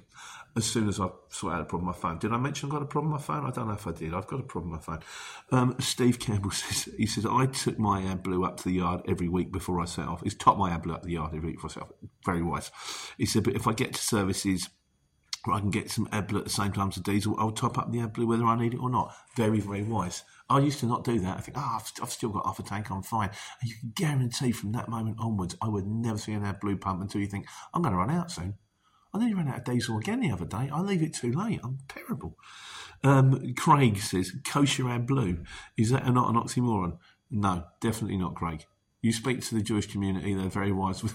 as 0.57 0.65
soon 0.65 0.89
as 0.89 0.99
I 0.99 1.07
sort 1.29 1.53
out 1.53 1.61
a 1.61 1.65
problem 1.65 1.87
with 1.87 1.97
my 1.97 2.01
phone. 2.01 2.17
Did 2.17 2.33
I 2.33 2.37
mention 2.37 2.67
I've 2.67 2.73
got 2.73 2.81
a 2.81 2.85
problem 2.85 3.13
with 3.13 3.21
my 3.21 3.35
phone? 3.35 3.45
I 3.45 3.51
don't 3.51 3.67
know 3.67 3.75
if 3.75 3.85
I 3.85 3.91
did. 3.91 4.13
I've 4.13 4.25
got 4.25 4.39
a 4.39 4.43
problem 4.43 4.71
with 4.71 4.87
my 4.87 4.95
phone. 4.95 5.03
Um, 5.51 5.75
Steve 5.79 6.19
Campbell 6.19 6.51
says, 6.51 6.89
he 6.97 7.05
says, 7.05 7.25
I 7.25 7.45
took 7.45 7.77
my 7.77 8.01
AdBlue 8.01 8.45
up 8.45 8.57
to 8.57 8.63
the 8.63 8.71
yard 8.71 9.01
every 9.07 9.29
week 9.29 9.51
before 9.51 9.79
I 9.79 9.85
set 9.85 10.07
off. 10.07 10.23
He's 10.23 10.35
topped 10.35 10.59
my 10.59 10.71
AdBlue 10.71 10.95
up 10.95 11.01
to 11.01 11.07
the 11.07 11.13
yard 11.13 11.33
every 11.35 11.49
week 11.49 11.57
before 11.57 11.69
I 11.69 11.73
set 11.73 11.83
off. 11.83 11.91
Very 12.25 12.41
wise. 12.41 12.71
He 13.17 13.27
said, 13.27 13.43
but 13.43 13.55
if 13.55 13.67
I 13.67 13.73
get 13.73 13.93
to 13.93 14.01
services 14.01 14.67
where 15.45 15.55
I 15.55 15.59
can 15.59 15.69
get 15.69 15.91
some 15.91 16.07
AdBlue 16.07 16.39
at 16.39 16.43
the 16.45 16.49
same 16.49 16.73
time 16.73 16.89
as 16.89 16.95
the 16.95 17.01
diesel, 17.01 17.35
I'll 17.37 17.51
top 17.51 17.77
up 17.77 17.91
the 17.91 17.99
AdBlue 17.99 18.27
whether 18.27 18.45
I 18.45 18.59
need 18.59 18.73
it 18.73 18.81
or 18.81 18.89
not. 18.89 19.13
Very, 19.35 19.59
very 19.59 19.83
wise. 19.83 20.23
I 20.49 20.59
used 20.59 20.79
to 20.79 20.85
not 20.85 21.03
do 21.03 21.19
that. 21.19 21.37
I 21.37 21.41
think, 21.41 21.57
oh, 21.57 21.77
I've, 21.79 21.91
I've 22.01 22.11
still 22.11 22.29
got 22.29 22.45
half 22.45 22.59
a 22.59 22.63
tank, 22.63 22.89
I'm 22.89 23.03
fine. 23.03 23.29
And 23.61 23.69
you 23.69 23.75
can 23.79 23.91
guarantee 23.95 24.51
from 24.51 24.71
that 24.73 24.89
moment 24.89 25.17
onwards, 25.19 25.55
I 25.61 25.67
would 25.67 25.85
never 25.85 26.17
see 26.17 26.31
AdBlue 26.31 26.79
pump 26.79 27.01
until 27.01 27.21
you 27.21 27.27
think, 27.27 27.47
I'm 27.73 27.81
going 27.81 27.93
to 27.93 27.97
run 27.97 28.09
out 28.09 28.31
soon. 28.31 28.55
I 29.13 29.19
nearly 29.19 29.33
ran 29.33 29.49
out 29.49 29.57
of 29.57 29.63
diesel 29.63 29.97
again 29.97 30.21
the 30.21 30.31
other 30.31 30.45
day. 30.45 30.69
I 30.71 30.81
leave 30.81 31.01
it 31.01 31.13
too 31.13 31.31
late. 31.31 31.59
I'm 31.63 31.79
terrible. 31.87 32.37
Um, 33.03 33.53
Craig 33.55 33.97
says, 33.97 34.31
kosher 34.45 34.83
AdBlue. 34.83 35.45
Is 35.77 35.89
that 35.91 36.07
not 36.13 36.29
an 36.29 36.35
oxymoron? 36.35 36.97
No, 37.29 37.65
definitely 37.81 38.17
not, 38.17 38.35
Craig. 38.35 38.65
You 39.01 39.11
speak 39.11 39.41
to 39.41 39.55
the 39.55 39.61
Jewish 39.61 39.87
community, 39.87 40.33
they're 40.33 40.49
very 40.49 40.71
wise 40.71 41.03
with. 41.03 41.13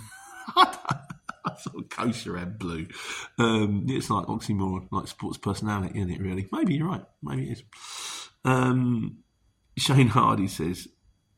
Kosher 1.90 2.32
AdBlue. 2.32 2.92
Um, 3.38 3.86
it's 3.88 4.10
like 4.10 4.26
oxymoron, 4.26 4.88
like 4.90 5.08
sports 5.08 5.38
personality, 5.38 5.98
isn't 5.98 6.10
it, 6.10 6.20
really? 6.20 6.48
Maybe 6.52 6.74
you're 6.74 6.88
right. 6.88 7.04
Maybe 7.22 7.50
it 7.50 7.58
is. 7.58 7.62
Um, 8.44 9.18
Shane 9.76 10.08
Hardy 10.08 10.48
says, 10.48 10.88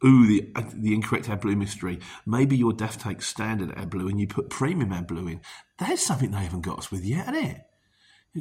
Ooh, 0.05 0.27
the 0.27 0.53
the 0.75 0.93
incorrect 0.93 1.29
AdBlue 1.29 1.57
mystery. 1.57 1.99
Maybe 2.27 2.57
your 2.57 2.73
DAF 2.73 3.01
takes 3.01 3.27
standard 3.27 3.71
AdBlue 3.71 4.11
and 4.11 4.21
you 4.21 4.27
put 4.27 4.51
premium 4.51 4.91
AdBlue 4.91 5.33
in. 5.33 5.41
That's 5.79 6.05
something 6.05 6.31
they 6.31 6.39
haven't 6.39 6.61
got 6.61 6.79
us 6.79 6.91
with 6.91 7.05
yet, 7.05 7.35
isn't 7.35 7.51
it? 7.51 7.61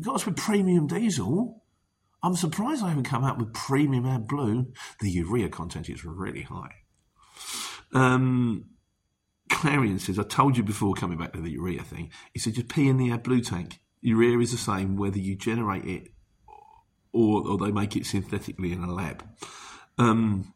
Got 0.01 0.15
us 0.15 0.25
with 0.25 0.35
premium 0.35 0.87
diesel. 0.87 1.63
I'm 2.21 2.35
surprised 2.35 2.83
I 2.83 2.89
haven't 2.89 3.03
come 3.03 3.23
out 3.23 3.37
with 3.37 3.53
premium 3.53 4.05
AdBlue. 4.05 4.75
The 4.99 5.09
urea 5.09 5.49
content 5.49 5.89
is 5.89 6.03
really 6.03 6.41
high. 6.41 6.71
Um, 7.93 8.65
Clarion 9.49 9.99
says, 9.99 10.17
I 10.17 10.23
told 10.23 10.57
you 10.57 10.63
before 10.63 10.95
coming 10.95 11.17
back 11.17 11.33
to 11.33 11.41
the 11.41 11.51
urea 11.51 11.83
thing. 11.83 12.11
He 12.33 12.39
said, 12.39 12.55
just 12.55 12.69
pee 12.69 12.87
in 12.87 12.97
the 12.97 13.09
AdBlue 13.09 13.47
tank. 13.47 13.79
Urea 14.01 14.39
is 14.39 14.51
the 14.51 14.57
same 14.57 14.95
whether 14.95 15.19
you 15.19 15.35
generate 15.35 15.85
it 15.85 16.12
or, 17.13 17.47
or 17.47 17.57
they 17.57 17.71
make 17.71 17.95
it 17.95 18.05
synthetically 18.05 18.73
in 18.73 18.83
a 18.83 18.91
lab. 18.91 19.23
Um, 19.97 20.53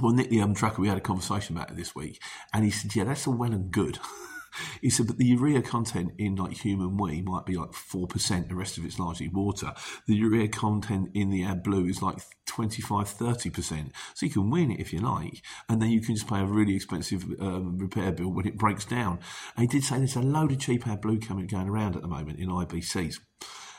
well, 0.00 0.12
Nick 0.12 0.30
the 0.30 0.40
um, 0.40 0.54
Trucker, 0.54 0.82
we 0.82 0.88
had 0.88 0.98
a 0.98 1.02
conversation 1.02 1.56
about 1.56 1.70
it 1.70 1.76
this 1.76 1.94
week, 1.94 2.20
and 2.52 2.64
he 2.64 2.70
said, 2.70 2.94
"Yeah, 2.94 3.04
that's 3.04 3.26
all 3.26 3.34
well 3.34 3.52
and 3.52 3.70
good." 3.70 3.98
he 4.80 4.90
said, 4.90 5.06
"But 5.06 5.18
the 5.18 5.26
urea 5.26 5.62
content 5.62 6.12
in 6.18 6.34
like 6.36 6.52
human 6.52 6.96
wee 6.96 7.22
might 7.22 7.46
be 7.46 7.56
like 7.56 7.72
four 7.72 8.06
percent. 8.06 8.48
The 8.48 8.54
rest 8.54 8.78
of 8.78 8.84
it's 8.84 8.98
largely 8.98 9.28
water. 9.28 9.74
The 10.06 10.16
urea 10.16 10.48
content 10.48 11.10
in 11.14 11.30
the 11.30 11.42
AdBlue 11.42 11.88
is 11.88 12.02
like 12.02 12.18
25, 12.46 13.08
30 13.08 13.50
percent. 13.50 13.92
So 14.14 14.26
you 14.26 14.32
can 14.32 14.50
win 14.50 14.72
it 14.72 14.80
if 14.80 14.92
you 14.92 15.00
like, 15.00 15.42
and 15.68 15.80
then 15.80 15.90
you 15.90 16.00
can 16.00 16.16
just 16.16 16.28
pay 16.28 16.40
a 16.40 16.44
really 16.44 16.74
expensive 16.74 17.24
um, 17.40 17.78
repair 17.78 18.12
bill 18.12 18.32
when 18.32 18.46
it 18.46 18.58
breaks 18.58 18.84
down." 18.84 19.20
And 19.56 19.70
he 19.70 19.78
did 19.78 19.84
say 19.84 19.98
there's 19.98 20.16
a 20.16 20.22
load 20.22 20.52
of 20.52 20.58
cheap 20.58 20.84
AdBlue 20.84 21.26
coming 21.26 21.46
going 21.46 21.68
around 21.68 21.96
at 21.96 22.02
the 22.02 22.08
moment 22.08 22.40
in 22.40 22.48
IBCs. 22.48 23.16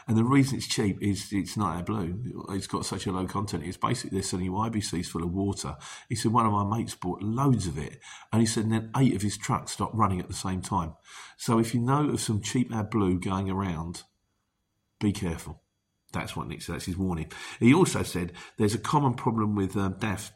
And 0.07 0.17
the 0.17 0.23
reason 0.23 0.57
it's 0.57 0.67
cheap 0.67 1.01
is 1.01 1.29
it's 1.31 1.57
not 1.57 1.85
AdBlue. 1.85 2.55
It's 2.55 2.67
got 2.67 2.85
such 2.85 3.07
a 3.07 3.11
low 3.11 3.25
content. 3.25 3.63
It's 3.65 3.77
basically 3.77 4.17
they're 4.17 4.23
selling 4.23 4.51
IBCs 4.51 5.07
full 5.07 5.23
of 5.23 5.33
water. 5.33 5.75
He 6.09 6.15
said 6.15 6.31
one 6.31 6.45
of 6.45 6.51
my 6.51 6.77
mates 6.77 6.95
bought 6.95 7.21
loads 7.21 7.67
of 7.67 7.77
it, 7.77 7.99
and 8.31 8.41
he 8.41 8.45
said 8.45 8.69
then 8.69 8.91
eight 8.97 9.15
of 9.15 9.21
his 9.21 9.37
trucks 9.37 9.71
stopped 9.71 9.95
running 9.95 10.19
at 10.19 10.27
the 10.27 10.33
same 10.33 10.61
time. 10.61 10.93
So 11.37 11.59
if 11.59 11.73
you 11.73 11.79
know 11.79 12.09
of 12.09 12.21
some 12.21 12.41
cheap 12.41 12.71
AdBlue 12.71 13.23
going 13.23 13.49
around, 13.49 14.03
be 14.99 15.11
careful. 15.11 15.61
That's 16.11 16.35
what 16.35 16.47
Nick 16.47 16.61
said. 16.61 16.75
That's 16.75 16.85
his 16.85 16.97
warning. 16.97 17.31
He 17.59 17.73
also 17.73 18.03
said 18.03 18.33
there's 18.57 18.75
a 18.75 18.79
common 18.79 19.15
problem 19.15 19.55
with 19.55 19.75
um, 19.75 19.95
DAF 19.95 20.31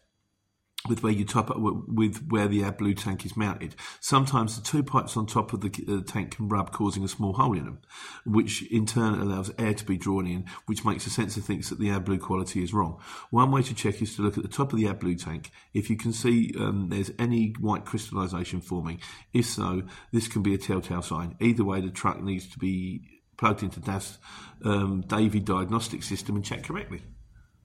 with 0.88 1.03
where 1.03 1.12
you 1.12 1.25
top 1.25 1.50
up 1.50 1.58
with 1.60 2.27
where 2.29 2.48
the 2.48 2.62
AdBlue 2.62 2.98
tank 2.98 3.25
is 3.25 3.38
mounted. 3.38 3.75
Sometimes 4.00 4.56
the 4.56 4.65
two 4.65 4.84
pipes 4.84 5.17
on 5.17 5.25
top 5.25 5.53
of 5.53 5.62
the 5.62 6.03
tank 6.08 6.36
can 6.36 6.50
rub, 6.50 6.72
causing 6.72 7.03
a 7.03 7.08
small 7.08 7.34
hole 7.34 7.58
in 7.58 7.65
them, 7.65 7.79
which 8.25 8.63
in 8.72 8.86
turn 8.86 9.20
allows 9.20 9.51
air 9.58 9.74
to 9.74 9.86
be 9.86 9.98
drawn 9.98 10.27
in, 10.27 10.46
which 10.65 10.86
makes 10.86 11.03
the 11.03 11.10
sensor 11.10 11.41
thinks 11.41 11.70
that 11.70 11.79
the 11.79 11.89
AdBlue 11.89 12.22
quality 12.22 12.63
is 12.63 12.74
wrong. 12.74 13.00
One 13.29 13.51
way 13.51 13.62
to 13.63 13.74
check 13.74 14.01
is 14.01 14.15
to 14.15 14.22
look 14.22 14.38
at 14.38 14.44
the 14.44 14.50
top 14.50 14.74
of 14.74 14.79
the 14.79 14.86
AdBlue 14.86 15.24
tank. 15.24 15.51
If 15.74 15.89
you 15.89 15.98
can 15.98 16.13
see 16.13 16.53
um, 16.60 16.89
there's 16.89 17.12
any 17.20 17.53
white 17.60 17.86
crystallization 17.86 18.62
forming, 18.62 19.00
if 19.34 19.46
so, 19.46 19.84
this 20.12 20.27
can 20.27 20.41
be 20.41 20.53
a 20.53 20.58
telltale 20.58 21.01
sign. 21.01 21.36
Either 21.39 21.63
way, 21.63 21.82
the 21.82 21.89
truck 21.89 22.22
needs 22.22 22.48
to 22.50 22.60
be 22.60 23.01
plugged 23.38 23.63
into 23.63 23.79
DAF's 23.79 24.17
um, 24.65 25.03
DAVIE 25.08 25.39
diagnostic 25.39 26.03
system 26.03 26.36
and 26.36 26.44
checked 26.44 26.67
correctly. 26.67 27.03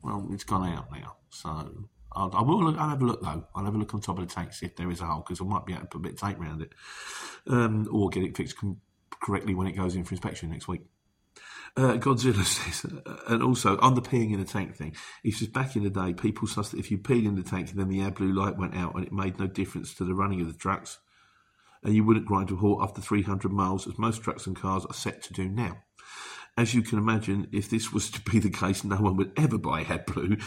Well, 0.03 0.29
it's 0.33 0.45
gone 0.45 0.69
out 0.69 0.91
now, 0.93 1.17
so 1.31 1.89
I'll, 2.15 2.31
I 2.35 2.43
will. 2.43 2.65
Look, 2.65 2.79
I'll 2.79 2.91
have 2.91 3.03
a 3.03 3.07
look 3.07 3.23
though. 3.23 3.45
I'll 3.55 3.65
have 3.65 3.75
a 3.75 3.79
look 3.79 3.95
on 3.95 4.01
top 4.01 4.19
of 4.19 4.29
the 4.29 4.35
tank 4.35 4.53
see 4.53 4.67
if 4.67 4.77
there 4.77 4.91
is 4.91 5.01
a 5.01 5.07
hole 5.07 5.25
because 5.27 5.41
I 5.41 5.45
might 5.45 5.67
be 5.67 5.73
able 5.73 5.83
to 5.83 5.89
put 5.89 5.99
a 5.99 6.03
bit 6.03 6.13
of 6.13 6.21
tape 6.21 6.41
around 6.41 6.63
it, 6.63 6.73
um, 7.49 7.89
or 7.91 8.09
get 8.09 8.23
it 8.23 8.37
fixed 8.37 8.59
com- 8.59 8.81
correctly 9.21 9.55
when 9.55 9.67
it 9.67 9.73
goes 9.73 9.95
in 9.95 10.05
for 10.05 10.15
inspection 10.15 10.51
next 10.51 10.69
week. 10.69 10.83
Uh, 11.75 11.97
Godzilla 11.97 12.45
says, 12.45 12.91
and 13.29 13.43
also 13.43 13.79
on 13.79 13.95
the 13.95 14.03
peeing 14.03 14.33
in 14.33 14.41
the 14.41 14.45
tank 14.45 14.77
thing, 14.77 14.95
he 15.23 15.31
says 15.31 15.49
back 15.49 15.75
in 15.75 15.85
the 15.85 15.91
day, 15.91 16.13
people 16.13 16.47
sussed 16.47 16.73
that 16.73 16.81
if 16.81 16.91
you 16.91 16.99
peed 16.99 17.25
in 17.25 17.35
the 17.35 17.43
tank 17.43 17.71
then 17.71 17.89
the 17.89 18.01
AdBlue 18.01 18.35
light 18.35 18.59
went 18.59 18.75
out 18.75 18.95
and 18.95 19.05
it 19.05 19.13
made 19.13 19.39
no 19.39 19.47
difference 19.47 19.95
to 19.95 20.05
the 20.05 20.15
running 20.15 20.41
of 20.41 20.49
the 20.49 20.59
trucks, 20.59 20.99
and 21.83 21.95
you 21.95 22.05
wouldn't 22.05 22.27
grind 22.27 22.49
to 22.49 22.55
a 22.55 22.59
halt 22.59 22.81
after 22.83 23.01
300 23.01 23.51
miles 23.51 23.87
as 23.87 23.99
most 23.99 24.23
trucks 24.23 24.47
and 24.47 24.55
cars 24.55 24.85
are 24.85 24.95
set 24.95 25.23
to 25.23 25.33
do 25.33 25.49
now 25.49 25.79
as 26.57 26.75
you 26.75 26.83
can 26.83 26.99
imagine, 26.99 27.49
if 27.53 27.71
this 27.71 27.93
was 27.93 28.11
to 28.11 28.21
be 28.21 28.39
the 28.39 28.51
case, 28.51 28.85
no 28.85 28.97
one 28.97 29.17
would 29.17 29.33
ever 29.37 29.59
buy 29.59 29.85
AdBlue, 29.85 30.43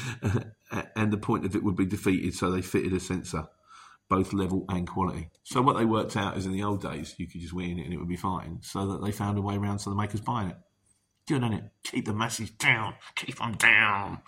uh, 0.71 0.83
and 0.95 1.11
the 1.11 1.17
point 1.17 1.45
of 1.45 1.55
it 1.55 1.63
would 1.63 1.75
be 1.75 1.85
defeated. 1.85 2.35
So 2.35 2.51
they 2.51 2.61
fitted 2.61 2.93
a 2.93 2.99
sensor, 2.99 3.47
both 4.07 4.33
level 4.33 4.65
and 4.69 4.87
quality. 4.87 5.29
So 5.43 5.61
what 5.61 5.77
they 5.77 5.85
worked 5.85 6.15
out 6.15 6.37
is 6.37 6.45
in 6.45 6.51
the 6.51 6.63
old 6.63 6.81
days, 6.81 7.15
you 7.17 7.27
could 7.27 7.41
just 7.41 7.53
wean 7.53 7.79
it 7.79 7.85
and 7.85 7.93
it 7.93 7.97
would 7.97 8.07
be 8.07 8.15
fine. 8.15 8.59
So 8.61 8.87
that 8.87 9.03
they 9.03 9.11
found 9.11 9.37
a 9.37 9.41
way 9.41 9.55
around 9.55 9.79
so 9.79 9.89
the 9.89 9.95
makers 9.95 10.21
buying 10.21 10.49
it. 10.49 10.57
Good, 11.27 11.43
on 11.43 11.53
it? 11.53 11.63
Keep 11.83 12.05
the 12.05 12.13
masses 12.13 12.51
down. 12.51 12.93
Keep 13.15 13.39
them 13.39 13.53
down. 13.53 14.19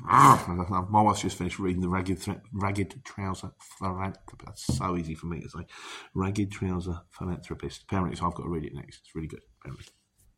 My 0.00 1.02
wife's 1.02 1.22
just 1.22 1.38
finished 1.38 1.58
reading 1.58 1.80
the 1.80 1.88
Ragged, 1.88 2.22
Ragged 2.52 3.02
Trouser 3.04 3.50
Philanthropist. 3.78 4.44
That's 4.44 4.76
so 4.76 4.96
easy 4.96 5.14
for 5.14 5.26
me 5.26 5.40
to 5.40 5.48
say. 5.48 5.66
Ragged 6.14 6.52
Trouser 6.52 7.00
Philanthropist. 7.10 7.82
Apparently, 7.84 8.14
so 8.14 8.26
I've 8.26 8.34
got 8.34 8.44
to 8.44 8.50
read 8.50 8.64
it 8.64 8.74
next. 8.74 9.00
It's 9.00 9.14
really 9.14 9.26
good, 9.26 9.40
apparently 9.60 9.86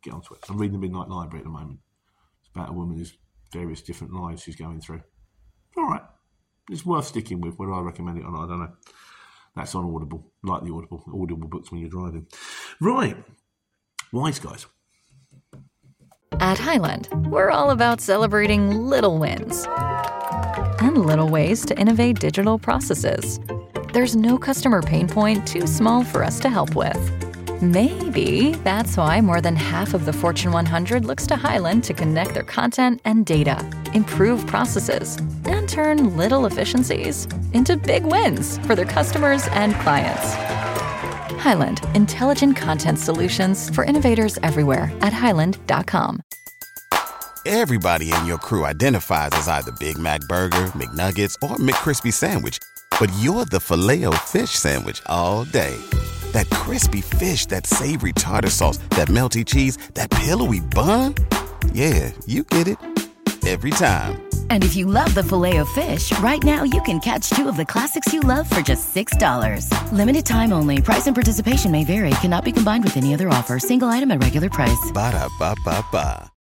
get 0.03 0.15
onto 0.15 0.35
it. 0.35 0.41
I'm 0.49 0.59
reading 0.59 0.81
the 0.81 0.87
Midnight 0.87 1.09
Library 1.09 1.41
at 1.41 1.45
the 1.45 1.51
moment. 1.51 1.81
It's 2.41 2.51
about 2.55 2.71
a 2.71 2.73
woman 2.73 2.97
who's 2.97 3.17
various 3.53 3.83
different 3.83 4.15
lives 4.15 4.43
she's 4.43 4.57
going 4.57 4.81
through. 4.81 5.03
All 5.77 5.89
right. 5.89 6.03
It's 6.71 6.87
worth 6.87 7.07
sticking 7.07 7.41
with. 7.41 7.59
Whether 7.59 7.73
I 7.73 7.81
recommend 7.81 8.19
it 8.19 8.25
or 8.25 8.31
not, 8.31 8.45
I 8.45 8.49
don't 8.49 8.61
know. 8.61 8.73
That's 9.57 9.75
on 9.75 9.93
Audible, 9.93 10.33
like 10.45 10.63
the 10.63 10.73
Audible 10.73 11.03
Audible 11.13 11.49
books 11.49 11.71
when 11.71 11.81
you're 11.81 11.91
driving. 11.91 12.27
Right. 12.81 13.17
Wise 14.13 14.39
guys. 14.39 14.67
At 16.39 16.59
Highland, 16.59 17.09
we're 17.27 17.51
all 17.51 17.71
about 17.71 18.01
celebrating 18.01 18.71
little 18.71 19.19
wins 19.19 19.67
and 20.81 21.05
little 21.05 21.29
ways 21.29 21.67
to 21.67 21.79
innovate 21.79 22.19
digital 22.19 22.59
processes. 22.59 23.41
There's 23.93 24.17
no 24.17 24.39
customer 24.39 24.81
pain 24.83 25.09
point 25.09 25.47
too 25.47 25.67
small 25.67 26.05
for 26.05 26.23
us 26.23 26.41
to 26.41 26.49
help 26.49 26.75
with. 26.75 27.20
Maybe 27.63 28.53
that's 28.65 28.97
why 28.97 29.21
more 29.21 29.43
than 29.43 29.55
half 29.55 29.93
of 29.93 30.07
the 30.07 30.15
Fortune 30.15 30.51
100 30.51 31.05
looks 31.05 31.27
to 31.27 31.37
Highland 31.37 31.85
to 31.85 31.93
connect 31.93 32.33
their 32.33 32.43
content 32.43 33.03
and 33.05 33.27
data, 33.27 33.63
improve 33.93 34.47
processes, 34.47 35.19
and 35.45 35.69
turn 35.69 36.17
little 36.17 36.47
efficiencies 36.47 37.29
into 37.53 37.77
big 37.77 38.07
wins 38.07 38.57
for 38.65 38.75
their 38.75 38.87
customers 38.87 39.47
and 39.49 39.75
clients. 39.75 40.33
Highland, 41.39 41.83
intelligent 41.95 42.57
content 42.57 42.99
solutions 42.99 43.69
for 43.69 43.85
innovators 43.85 44.39
everywhere 44.43 44.91
at 45.03 45.13
highland.com. 45.13 46.23
Everybody 47.45 48.11
in 48.11 48.25
your 48.25 48.39
crew 48.39 48.65
identifies 48.65 49.33
as 49.33 49.49
either 49.49 49.73
Big 49.73 49.99
Mac 49.99 50.23
Burger, 50.23 50.69
McNuggets, 50.69 51.35
or 51.43 51.59
McCrispy 51.59 52.11
Sandwich, 52.11 52.59
but 52.99 53.13
you're 53.19 53.45
the 53.45 53.61
filet 53.61 54.07
fish 54.17 54.53
Sandwich 54.53 55.03
all 55.05 55.45
day 55.45 55.79
that 56.33 56.51
crispy 56.51 57.01
fish, 57.01 57.47
that 57.47 57.67
savory 57.67 58.13
tartar 58.13 58.51
sauce, 58.51 58.79
that 58.91 59.09
melty 59.09 59.47
cheese, 59.47 59.79
that 59.95 60.11
pillowy 60.11 60.61
bun. 60.61 61.15
Yeah, 61.73 62.13
you 62.27 62.43
get 62.45 62.69
it 62.69 62.77
every 63.47 63.71
time. 63.71 64.23
And 64.51 64.65
if 64.65 64.77
you 64.77 64.87
love 64.87 65.15
the 65.15 65.23
filet 65.23 65.57
of 65.59 65.69
fish, 65.71 66.17
right 66.19 66.43
now 66.43 66.63
you 66.65 66.83
can 66.83 67.01
catch 67.01 67.31
two 67.31 67.49
of 67.49 67.57
the 67.57 67.65
classics 67.65 68.13
you 68.13 68.21
love 68.21 68.51
for 68.51 68.61
just 68.61 68.95
$6. 68.95 69.93
Limited 69.93 70.27
time 70.27 70.53
only. 70.53 70.83
Price 70.83 71.07
and 71.07 71.17
participation 71.17 71.71
may 71.71 71.85
vary. 71.85 72.11
Cannot 72.21 72.45
be 72.45 72.53
combined 72.53 72.85
with 72.85 72.97
any 72.97 73.15
other 73.15 73.29
offer. 73.29 73.59
Single 73.59 73.89
item 73.89 74.11
at 74.11 74.23
regular 74.23 74.51
price. 74.51 74.91
Ba 74.93 75.13
da 75.13 75.29
ba 75.39 75.55
ba 75.65 75.85
ba. 75.91 76.31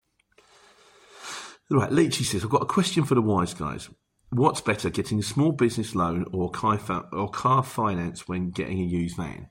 Right, 1.72 1.90
Leachy 1.90 2.24
says, 2.24 2.42
I've 2.42 2.50
got 2.50 2.62
a 2.62 2.66
question 2.66 3.04
for 3.04 3.14
the 3.14 3.22
wise 3.22 3.54
guys. 3.54 3.88
What's 4.30 4.60
better, 4.60 4.90
getting 4.90 5.20
a 5.20 5.22
small 5.22 5.52
business 5.52 5.94
loan 5.94 6.24
or 6.32 6.50
car, 6.50 6.80
or 7.12 7.30
car 7.30 7.62
finance 7.62 8.26
when 8.26 8.50
getting 8.50 8.80
a 8.80 8.84
used 8.84 9.16
van? 9.16 9.50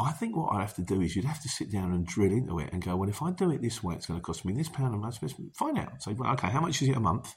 I 0.00 0.12
think 0.12 0.36
what 0.36 0.52
I'd 0.52 0.60
have 0.60 0.74
to 0.74 0.82
do 0.82 1.00
is 1.00 1.16
you'd 1.16 1.24
have 1.24 1.42
to 1.42 1.48
sit 1.48 1.72
down 1.72 1.92
and 1.92 2.06
drill 2.06 2.30
into 2.30 2.60
it 2.60 2.72
and 2.72 2.82
go, 2.82 2.96
well, 2.96 3.08
if 3.08 3.20
I 3.20 3.32
do 3.32 3.50
it 3.50 3.60
this 3.60 3.82
way, 3.82 3.96
it's 3.96 4.06
going 4.06 4.20
to 4.20 4.24
cost 4.24 4.44
me 4.44 4.52
this 4.52 4.68
pound 4.68 4.94
a 4.94 4.98
month. 4.98 5.18
Find 5.56 5.78
out. 5.78 6.02
Say, 6.02 6.12
well, 6.12 6.32
okay, 6.34 6.48
how 6.48 6.60
much 6.60 6.80
is 6.82 6.88
it 6.88 6.96
a 6.96 7.00
month? 7.00 7.34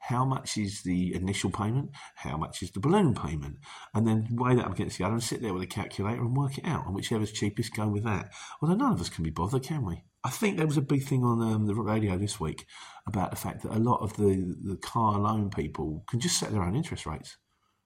How 0.00 0.24
much 0.24 0.56
is 0.56 0.82
the 0.82 1.14
initial 1.14 1.50
payment? 1.50 1.90
How 2.14 2.36
much 2.36 2.62
is 2.62 2.70
the 2.70 2.80
balloon 2.80 3.14
payment? 3.14 3.56
And 3.92 4.06
then 4.06 4.28
weigh 4.30 4.54
that 4.54 4.64
up 4.64 4.72
against 4.72 4.96
the 4.96 5.04
other 5.04 5.14
and 5.14 5.22
sit 5.22 5.42
there 5.42 5.52
with 5.52 5.64
a 5.64 5.66
calculator 5.66 6.20
and 6.20 6.36
work 6.36 6.56
it 6.56 6.64
out. 6.64 6.86
And 6.86 6.94
whichever's 6.94 7.32
cheapest, 7.32 7.74
go 7.74 7.88
with 7.88 8.04
that. 8.04 8.32
Although 8.62 8.76
none 8.76 8.92
of 8.92 9.00
us 9.00 9.08
can 9.08 9.24
be 9.24 9.30
bothered, 9.30 9.64
can 9.64 9.84
we? 9.84 10.04
I 10.22 10.30
think 10.30 10.56
there 10.56 10.66
was 10.66 10.76
a 10.76 10.82
big 10.82 11.04
thing 11.04 11.24
on 11.24 11.42
um, 11.42 11.66
the 11.66 11.74
radio 11.74 12.16
this 12.16 12.40
week 12.40 12.66
about 13.06 13.30
the 13.30 13.36
fact 13.36 13.62
that 13.62 13.76
a 13.76 13.78
lot 13.78 14.00
of 14.00 14.16
the, 14.16 14.54
the 14.62 14.76
car 14.76 15.18
loan 15.18 15.50
people 15.50 16.04
can 16.08 16.20
just 16.20 16.38
set 16.38 16.52
their 16.52 16.62
own 16.62 16.76
interest 16.76 17.04
rates. 17.04 17.36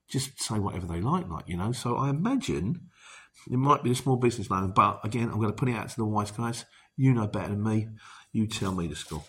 Just 0.09 0.43
say 0.43 0.59
whatever 0.59 0.87
they 0.87 1.01
like, 1.01 1.29
like, 1.29 1.49
you 1.49 1.57
know. 1.57 1.73
So 1.73 1.97
I 1.97 2.11
imagine 2.11 2.90
it 3.51 3.57
might 3.57 3.83
be 3.83 3.93
a 3.93 3.95
small 3.95 4.17
business 4.17 4.51
loan, 4.51 4.73
but 4.75 5.01
again, 5.05 5.29
I'm 5.31 5.39
going 5.39 5.49
to 5.49 5.53
put 5.53 5.69
it 5.69 5.77
out 5.77 5.89
to 5.89 5.97
the 5.97 6.05
wise 6.05 6.31
guys. 6.31 6.65
You 6.97 7.15
know 7.15 7.27
better 7.27 7.49
than 7.49 7.63
me. 7.63 7.89
You 8.33 8.47
tell 8.47 8.73
me 8.75 8.87
the 8.87 8.97
score. 8.97 9.25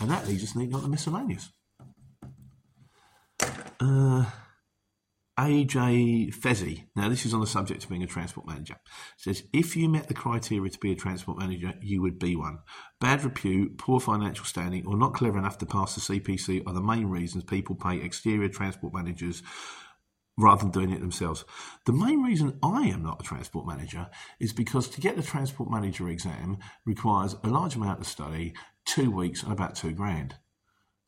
And 0.00 0.10
that 0.10 0.26
leaves 0.26 0.42
us 0.42 0.56
neatly 0.56 0.74
on 0.74 0.82
the 0.82 0.88
miscellaneous. 0.88 1.50
Uh, 3.80 4.24
AJ 5.38 6.32
Fezzi, 6.34 6.84
now 6.94 7.08
this 7.08 7.26
is 7.26 7.34
on 7.34 7.40
the 7.40 7.46
subject 7.46 7.82
of 7.82 7.90
being 7.90 8.04
a 8.04 8.06
transport 8.06 8.46
manager, 8.46 8.76
says 9.16 9.42
if 9.52 9.76
you 9.76 9.88
met 9.88 10.06
the 10.06 10.14
criteria 10.14 10.70
to 10.70 10.78
be 10.78 10.92
a 10.92 10.96
transport 10.96 11.38
manager, 11.38 11.74
you 11.82 12.00
would 12.02 12.18
be 12.20 12.36
one. 12.36 12.58
Bad 13.00 13.24
repute, 13.24 13.76
poor 13.76 13.98
financial 13.98 14.44
standing, 14.44 14.86
or 14.86 14.96
not 14.96 15.14
clever 15.14 15.38
enough 15.38 15.58
to 15.58 15.66
pass 15.66 15.94
the 15.96 16.20
CPC 16.20 16.62
are 16.66 16.72
the 16.72 16.80
main 16.80 17.06
reasons 17.06 17.42
people 17.44 17.74
pay 17.74 18.00
exterior 18.00 18.48
transport 18.48 18.94
managers 18.94 19.42
rather 20.36 20.62
than 20.62 20.70
doing 20.70 20.90
it 20.90 21.00
themselves. 21.00 21.44
The 21.86 21.92
main 21.92 22.22
reason 22.22 22.58
I 22.62 22.88
am 22.88 23.02
not 23.02 23.20
a 23.20 23.24
transport 23.24 23.66
manager 23.66 24.08
is 24.40 24.52
because 24.52 24.88
to 24.88 25.00
get 25.00 25.16
the 25.16 25.22
transport 25.22 25.70
manager 25.70 26.08
exam 26.08 26.58
requires 26.84 27.36
a 27.44 27.48
large 27.48 27.76
amount 27.76 28.00
of 28.00 28.06
study, 28.06 28.54
two 28.84 29.10
weeks, 29.10 29.42
and 29.42 29.52
about 29.52 29.76
two 29.76 29.92
grand. 29.92 30.36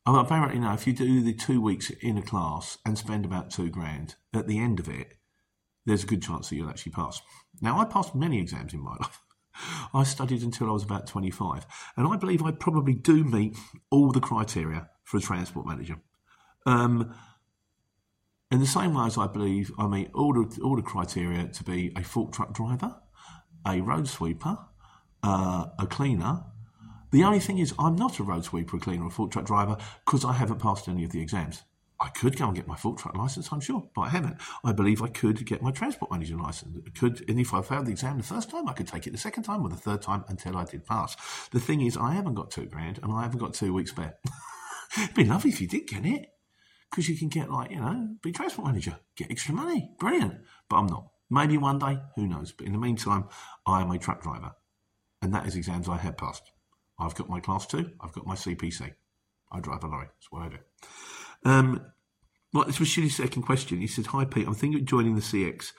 Oh, 0.05 0.17
apparently, 0.19 0.59
now, 0.59 0.73
if 0.73 0.87
you 0.87 0.93
do 0.93 1.21
the 1.21 1.33
two 1.33 1.59
weeks 1.59 1.89
in 1.89 2.17
a 2.17 2.21
class 2.21 2.77
and 2.85 2.97
spend 2.97 3.25
about 3.25 3.49
two 3.49 3.69
grand 3.69 4.15
at 4.33 4.47
the 4.47 4.59
end 4.59 4.79
of 4.79 4.87
it, 4.87 5.15
there's 5.85 6.03
a 6.03 6.07
good 6.07 6.21
chance 6.21 6.49
that 6.49 6.55
you'll 6.55 6.69
actually 6.69 6.93
pass. 6.93 7.21
Now, 7.61 7.79
I 7.79 7.85
passed 7.85 8.15
many 8.15 8.39
exams 8.39 8.73
in 8.73 8.81
my 8.81 8.95
life. 9.01 9.21
I 9.93 10.03
studied 10.03 10.43
until 10.43 10.69
I 10.69 10.73
was 10.73 10.83
about 10.83 11.07
25, 11.07 11.65
and 11.97 12.07
I 12.07 12.15
believe 12.15 12.41
I 12.43 12.51
probably 12.51 12.93
do 12.93 13.23
meet 13.23 13.57
all 13.89 14.11
the 14.11 14.21
criteria 14.21 14.87
for 15.03 15.17
a 15.17 15.21
transport 15.21 15.65
manager. 15.65 15.97
Um, 16.65 17.13
in 18.51 18.59
the 18.59 18.67
same 18.67 18.93
way 18.93 19.05
as 19.05 19.17
I 19.17 19.27
believe 19.27 19.71
I 19.77 19.87
meet 19.87 20.09
all 20.13 20.33
the, 20.33 20.61
all 20.61 20.75
the 20.75 20.81
criteria 20.81 21.47
to 21.47 21.63
be 21.63 21.91
a 21.95 22.03
fork 22.03 22.31
truck 22.31 22.53
driver, 22.53 22.95
a 23.65 23.81
road 23.81 24.07
sweeper, 24.07 24.57
uh, 25.23 25.65
a 25.77 25.87
cleaner. 25.87 26.43
The 27.11 27.23
only 27.23 27.39
thing 27.39 27.57
is, 27.57 27.73
I'm 27.77 27.95
not 27.95 28.19
a 28.19 28.23
road 28.23 28.45
sweeper, 28.45 28.77
a 28.77 28.79
cleaner, 28.79 29.03
or 29.03 29.07
a 29.07 29.11
fork 29.11 29.31
truck 29.31 29.45
driver 29.45 29.77
because 30.05 30.23
I 30.23 30.33
haven't 30.33 30.59
passed 30.59 30.87
any 30.87 31.03
of 31.03 31.11
the 31.11 31.21
exams. 31.21 31.63
I 31.99 32.09
could 32.09 32.37
go 32.37 32.45
and 32.45 32.55
get 32.55 32.67
my 32.67 32.75
fork 32.75 32.99
truck 32.99 33.17
license, 33.17 33.49
I'm 33.51 33.59
sure, 33.59 33.89
but 33.95 34.01
I 34.01 34.09
haven't. 34.09 34.37
I 34.63 34.71
believe 34.71 35.01
I 35.01 35.07
could 35.07 35.43
get 35.45 35.63
my 35.63 35.71
transport 35.71 36.11
manager 36.11 36.37
license. 36.37 36.77
I 36.85 36.91
could, 36.91 37.27
and 37.27 37.39
if 37.39 37.53
I 37.53 37.61
failed 37.61 37.87
the 37.87 37.91
exam 37.91 38.17
the 38.17 38.23
first 38.23 38.51
time, 38.51 38.69
I 38.69 38.73
could 38.73 38.87
take 38.87 39.07
it 39.07 39.11
the 39.11 39.17
second 39.17 39.43
time 39.43 39.63
or 39.63 39.69
the 39.69 39.75
third 39.75 40.03
time 40.03 40.23
until 40.27 40.57
I 40.57 40.65
did 40.65 40.85
pass. 40.85 41.15
The 41.49 41.59
thing 41.59 41.81
is, 41.81 41.97
I 41.97 42.11
haven't 42.11 42.35
got 42.35 42.51
two 42.51 42.65
grand 42.65 42.99
and 43.01 43.11
I 43.11 43.23
haven't 43.23 43.39
got 43.39 43.55
two 43.55 43.73
weeks 43.73 43.91
spare. 43.91 44.17
It'd 44.97 45.15
be 45.15 45.25
lovely 45.25 45.49
if 45.49 45.59
you 45.59 45.67
did 45.67 45.87
get 45.87 46.05
it 46.05 46.36
because 46.89 47.09
you 47.09 47.17
can 47.17 47.29
get 47.29 47.51
like 47.51 47.71
you 47.71 47.79
know 47.79 48.15
be 48.21 48.31
transport 48.31 48.67
manager, 48.67 48.97
get 49.15 49.31
extra 49.31 49.53
money, 49.53 49.91
brilliant. 49.99 50.35
But 50.69 50.77
I'm 50.77 50.87
not. 50.87 51.07
Maybe 51.29 51.57
one 51.57 51.79
day, 51.79 51.99
who 52.15 52.27
knows? 52.27 52.53
But 52.53 52.67
in 52.67 52.73
the 52.73 52.79
meantime, 52.79 53.25
I 53.65 53.81
am 53.81 53.91
a 53.91 53.97
truck 53.97 54.21
driver, 54.21 54.53
and 55.21 55.33
that 55.33 55.45
is 55.45 55.55
exams 55.55 55.89
I 55.89 55.97
have 55.97 56.17
passed. 56.17 56.51
I've 56.99 57.15
got 57.15 57.29
my 57.29 57.39
class 57.39 57.65
two. 57.65 57.91
I've 58.01 58.13
got 58.13 58.25
my 58.25 58.35
CPC. 58.35 58.93
I 59.51 59.59
drive 59.59 59.83
a 59.83 59.87
lorry. 59.87 60.07
That's 60.07 60.31
what 60.31 60.43
I 60.43 60.49
do. 60.49 60.57
Um, 61.45 61.85
well, 62.53 62.65
this 62.65 62.79
was 62.79 62.87
Shilly's 62.87 63.15
second 63.15 63.43
question. 63.43 63.79
He 63.79 63.87
said, 63.87 64.07
"Hi 64.07 64.25
Pete, 64.25 64.47
I'm 64.47 64.55
thinking 64.55 64.79
of 64.81 64.85
joining 64.85 65.15
the 65.15 65.21
CX. 65.21 65.71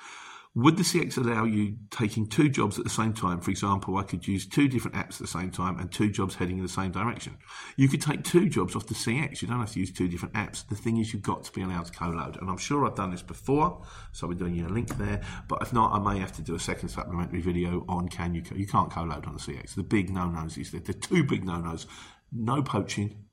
Would 0.59 0.77
the 0.77 0.83
CX 0.83 1.17
allow 1.19 1.45
you 1.45 1.77
taking 1.89 2.27
two 2.27 2.49
jobs 2.49 2.81
at 2.81 2.85
the 2.85 2.91
same 2.91 3.13
time? 3.13 3.41
For 3.41 3.53
example, 3.53 3.97
I 3.97 4.03
could 4.03 4.27
use 4.27 4.45
two 4.45 4.67
different 4.67 4.97
apps 4.97 5.13
at 5.13 5.19
the 5.19 5.29
same 5.29 5.53
time 5.53 5.79
and 5.79 5.89
two 5.89 6.11
jobs 6.11 6.35
heading 6.35 6.57
in 6.57 6.65
the 6.65 6.69
same 6.69 6.91
direction. 6.91 7.39
You 7.77 7.89
could 7.89 8.03
take 8.03 8.25
two 8.25 8.49
jobs 8.49 8.75
off 8.75 8.89
the 8.89 8.95
CX. 8.95 9.41
You 9.41 9.47
don't 9.47 9.61
have 9.61 9.71
to 9.75 9.79
use 9.79 9.93
two 9.93 10.09
different 10.09 10.35
apps. 10.35 10.67
The 10.67 10.75
thing 10.75 10.97
is, 10.97 11.13
you've 11.13 11.23
got 11.23 11.45
to 11.45 11.53
be 11.53 11.63
allowed 11.63 11.85
to 11.87 11.93
co-load. 11.93 12.39
And 12.41 12.51
I'm 12.51 12.57
sure 12.57 12.85
I've 12.85 12.97
done 12.97 13.13
this 13.13 13.23
before, 13.23 13.85
so 14.11 14.27
we're 14.27 14.35
doing 14.35 14.57
you 14.57 14.67
a 14.67 14.69
link 14.69 14.97
there. 14.99 15.21
But 15.47 15.63
if 15.63 15.73
not, 15.73 15.93
I 15.93 16.13
may 16.13 16.19
have 16.19 16.33
to 16.33 16.43
do 16.43 16.57
a 16.57 16.59
second 16.59 16.89
supplementary 16.89 17.41
video 17.41 17.85
on 17.89 18.09
can 18.09 18.35
you 18.35 18.43
co- 18.43 18.57
you 18.57 18.67
can't 18.67 18.91
co-load 18.91 19.27
on 19.27 19.35
the 19.35 19.41
CX. 19.41 19.77
The 19.77 19.85
big 19.85 20.11
no-nos 20.11 20.59
is 20.59 20.73
the 20.73 20.81
two 20.81 21.23
big 21.23 21.45
no-nos: 21.45 21.87
no 22.33 22.65
poaching 22.65 23.27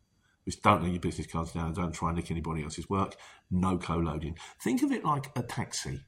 which 0.44 0.62
don't 0.62 0.84
leave 0.84 0.94
your 0.94 1.02
business 1.02 1.26
cards 1.26 1.54
down, 1.54 1.74
don't 1.74 1.92
try 1.92 2.10
and 2.10 2.18
nick 2.18 2.30
anybody 2.30 2.62
else's 2.62 2.88
work, 2.88 3.16
no 3.50 3.80
co-loading. 3.80 4.38
Think 4.62 4.84
of 4.84 4.92
it 4.92 5.04
like 5.04 5.32
a 5.36 5.42
taxi. 5.42 6.02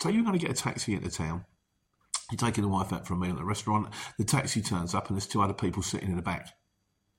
So 0.00 0.08
you're 0.08 0.24
going 0.24 0.38
to 0.38 0.44
get 0.44 0.50
a 0.50 0.60
taxi 0.60 0.94
into 0.94 1.10
town. 1.10 1.44
You're 2.30 2.38
taking 2.38 2.62
the 2.62 2.68
wife 2.68 2.92
out 2.92 3.06
for 3.06 3.14
a 3.14 3.16
meal 3.16 3.36
at 3.36 3.42
a 3.42 3.44
restaurant. 3.44 3.88
The 4.18 4.24
taxi 4.24 4.62
turns 4.62 4.94
up 4.94 5.08
and 5.08 5.16
there's 5.16 5.26
two 5.26 5.42
other 5.42 5.52
people 5.52 5.82
sitting 5.82 6.10
in 6.10 6.16
the 6.16 6.22
back. 6.22 6.48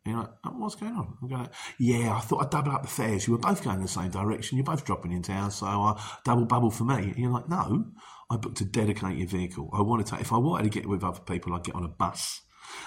And 0.04 0.14
you're 0.14 0.24
like, 0.24 0.32
oh, 0.46 0.52
what's 0.58 0.76
going 0.76 0.96
on? 0.96 1.16
I'm 1.22 1.28
going, 1.28 1.50
yeah, 1.78 2.16
I 2.16 2.22
thought 2.22 2.44
I'd 2.44 2.50
double 2.50 2.72
up 2.72 2.82
the 2.82 2.88
fares. 2.88 3.28
You 3.28 3.34
were 3.34 3.40
both 3.40 3.64
going 3.64 3.76
in 3.76 3.82
the 3.84 3.88
same 3.88 4.10
direction. 4.10 4.58
You're 4.58 4.66
both 4.66 4.84
dropping 4.84 5.12
in 5.12 5.22
town, 5.22 5.52
so 5.52 5.68
uh, 5.68 6.02
double 6.26 6.46
bubble 6.46 6.72
for 6.72 6.86
me. 6.86 6.96
And 6.96 7.18
you're 7.18 7.32
like, 7.32 7.50
no, 7.50 7.86
I 8.32 8.38
booked 8.38 8.62
a 8.62 8.66
dedicated 8.66 9.30
vehicle. 9.30 9.70
I 9.74 9.82
want 9.82 10.04
to 10.04 10.12
take, 10.12 10.22
if 10.22 10.34
I 10.34 10.38
wanted 10.38 10.64
to 10.64 10.70
get 10.70 10.90
with 10.90 11.04
other 11.04 11.20
people, 11.20 11.54
I'd 11.54 11.64
get 11.64 11.76
on 11.76 11.84
a 11.84 11.90
bus. 11.90 12.42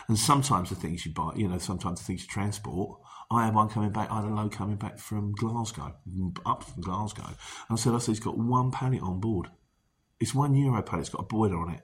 And 0.08 0.18
sometimes 0.18 0.70
the 0.70 0.74
things 0.74 1.06
you 1.06 1.12
buy, 1.12 1.32
you 1.36 1.46
know, 1.46 1.58
sometimes 1.58 2.00
the 2.00 2.06
things 2.06 2.22
you 2.22 2.28
transport, 2.28 2.98
I 3.30 3.44
had 3.44 3.54
one 3.54 3.68
coming 3.68 3.92
back, 3.92 4.10
I 4.10 4.16
had 4.16 4.24
a 4.24 4.34
load 4.34 4.50
coming 4.50 4.76
back 4.76 4.98
from 4.98 5.34
Glasgow, 5.34 5.94
up 6.44 6.64
from 6.64 6.82
Glasgow. 6.82 7.26
And 7.26 7.36
I 7.70 7.76
said, 7.76 7.94
I 7.94 7.98
said, 7.98 8.12
he's 8.12 8.20
got 8.20 8.38
one 8.38 8.72
pallet 8.72 9.02
on 9.02 9.20
board. 9.20 9.50
It's 10.20 10.34
one 10.34 10.54
euro 10.54 10.82
pallet, 10.82 11.06
it's 11.06 11.14
got 11.14 11.22
a 11.22 11.26
boiler 11.26 11.58
on 11.58 11.74
it. 11.74 11.82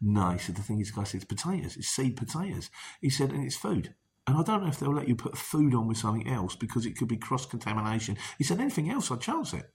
No, 0.00 0.36
said, 0.36 0.56
the 0.56 0.62
thing 0.62 0.80
is, 0.80 0.92
the 0.92 1.00
guy 1.00 1.04
said, 1.04 1.22
it's 1.22 1.24
potatoes, 1.24 1.76
it's 1.76 1.88
seed 1.88 2.16
potatoes. 2.16 2.70
He 3.00 3.10
said, 3.10 3.30
and 3.30 3.44
it's 3.44 3.56
food. 3.56 3.94
And 4.26 4.36
I 4.36 4.42
don't 4.42 4.62
know 4.62 4.68
if 4.68 4.78
they'll 4.78 4.94
let 4.94 5.08
you 5.08 5.16
put 5.16 5.38
food 5.38 5.74
on 5.74 5.88
with 5.88 5.96
something 5.96 6.28
else 6.28 6.54
because 6.54 6.86
it 6.86 6.96
could 6.96 7.08
be 7.08 7.16
cross 7.16 7.46
contamination. 7.46 8.16
He 8.36 8.44
said, 8.44 8.60
anything 8.60 8.90
else, 8.90 9.10
I'd 9.10 9.20
chance 9.20 9.54
it. 9.54 9.70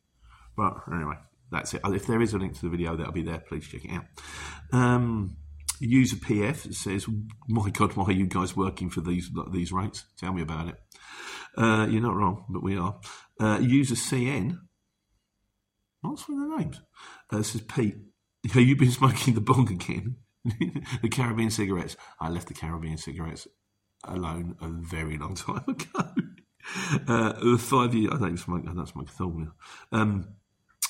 But 0.55 0.75
anyway, 0.91 1.15
that's 1.51 1.73
it. 1.73 1.81
If 1.85 2.07
there 2.07 2.21
is 2.21 2.33
a 2.33 2.37
link 2.37 2.55
to 2.55 2.61
the 2.61 2.69
video, 2.69 2.95
that'll 2.95 3.13
be 3.13 3.23
there. 3.23 3.39
Please 3.39 3.67
check 3.67 3.85
it 3.85 3.91
out. 3.91 4.05
Um, 4.71 5.37
user 5.79 6.15
PF 6.15 6.73
says, 6.73 7.07
"My 7.47 7.69
God, 7.69 7.95
why 7.95 8.05
are 8.05 8.11
you 8.11 8.27
guys 8.27 8.55
working 8.55 8.89
for 8.89 9.01
these 9.01 9.31
these 9.51 9.71
rates? 9.71 10.05
Tell 10.17 10.33
me 10.33 10.41
about 10.41 10.69
it." 10.69 10.75
Uh, 11.57 11.87
you're 11.89 12.01
not 12.01 12.15
wrong, 12.15 12.45
but 12.49 12.63
we 12.63 12.77
are. 12.77 12.99
Uh, 13.39 13.59
user 13.59 13.95
CN, 13.95 14.59
what's 16.09 16.27
with 16.27 16.37
the 16.37 16.57
names? 16.57 16.81
Uh, 17.31 17.37
is 17.37 17.61
Pete, 17.61 17.97
have 18.51 18.61
you 18.61 18.75
been 18.75 18.91
smoking 18.91 19.33
the 19.33 19.41
bong 19.41 19.69
again? 19.71 20.17
the 21.01 21.09
Caribbean 21.09 21.49
cigarettes. 21.49 21.95
I 22.19 22.29
left 22.29 22.47
the 22.49 22.53
Caribbean 22.53 22.97
cigarettes 22.97 23.47
alone 24.03 24.55
a 24.61 24.67
very 24.67 25.17
long 25.17 25.35
time 25.35 25.63
ago. 25.67 26.13
uh, 27.07 27.57
five 27.57 27.93
years. 27.93 28.11
I 28.13 28.19
don't 28.19 28.37
smoke. 28.37 28.63
I 28.69 28.73
don't 28.73 28.87
smoke 28.87 29.09
at 29.09 29.21
all. 29.21 29.47
Um, 29.91 30.27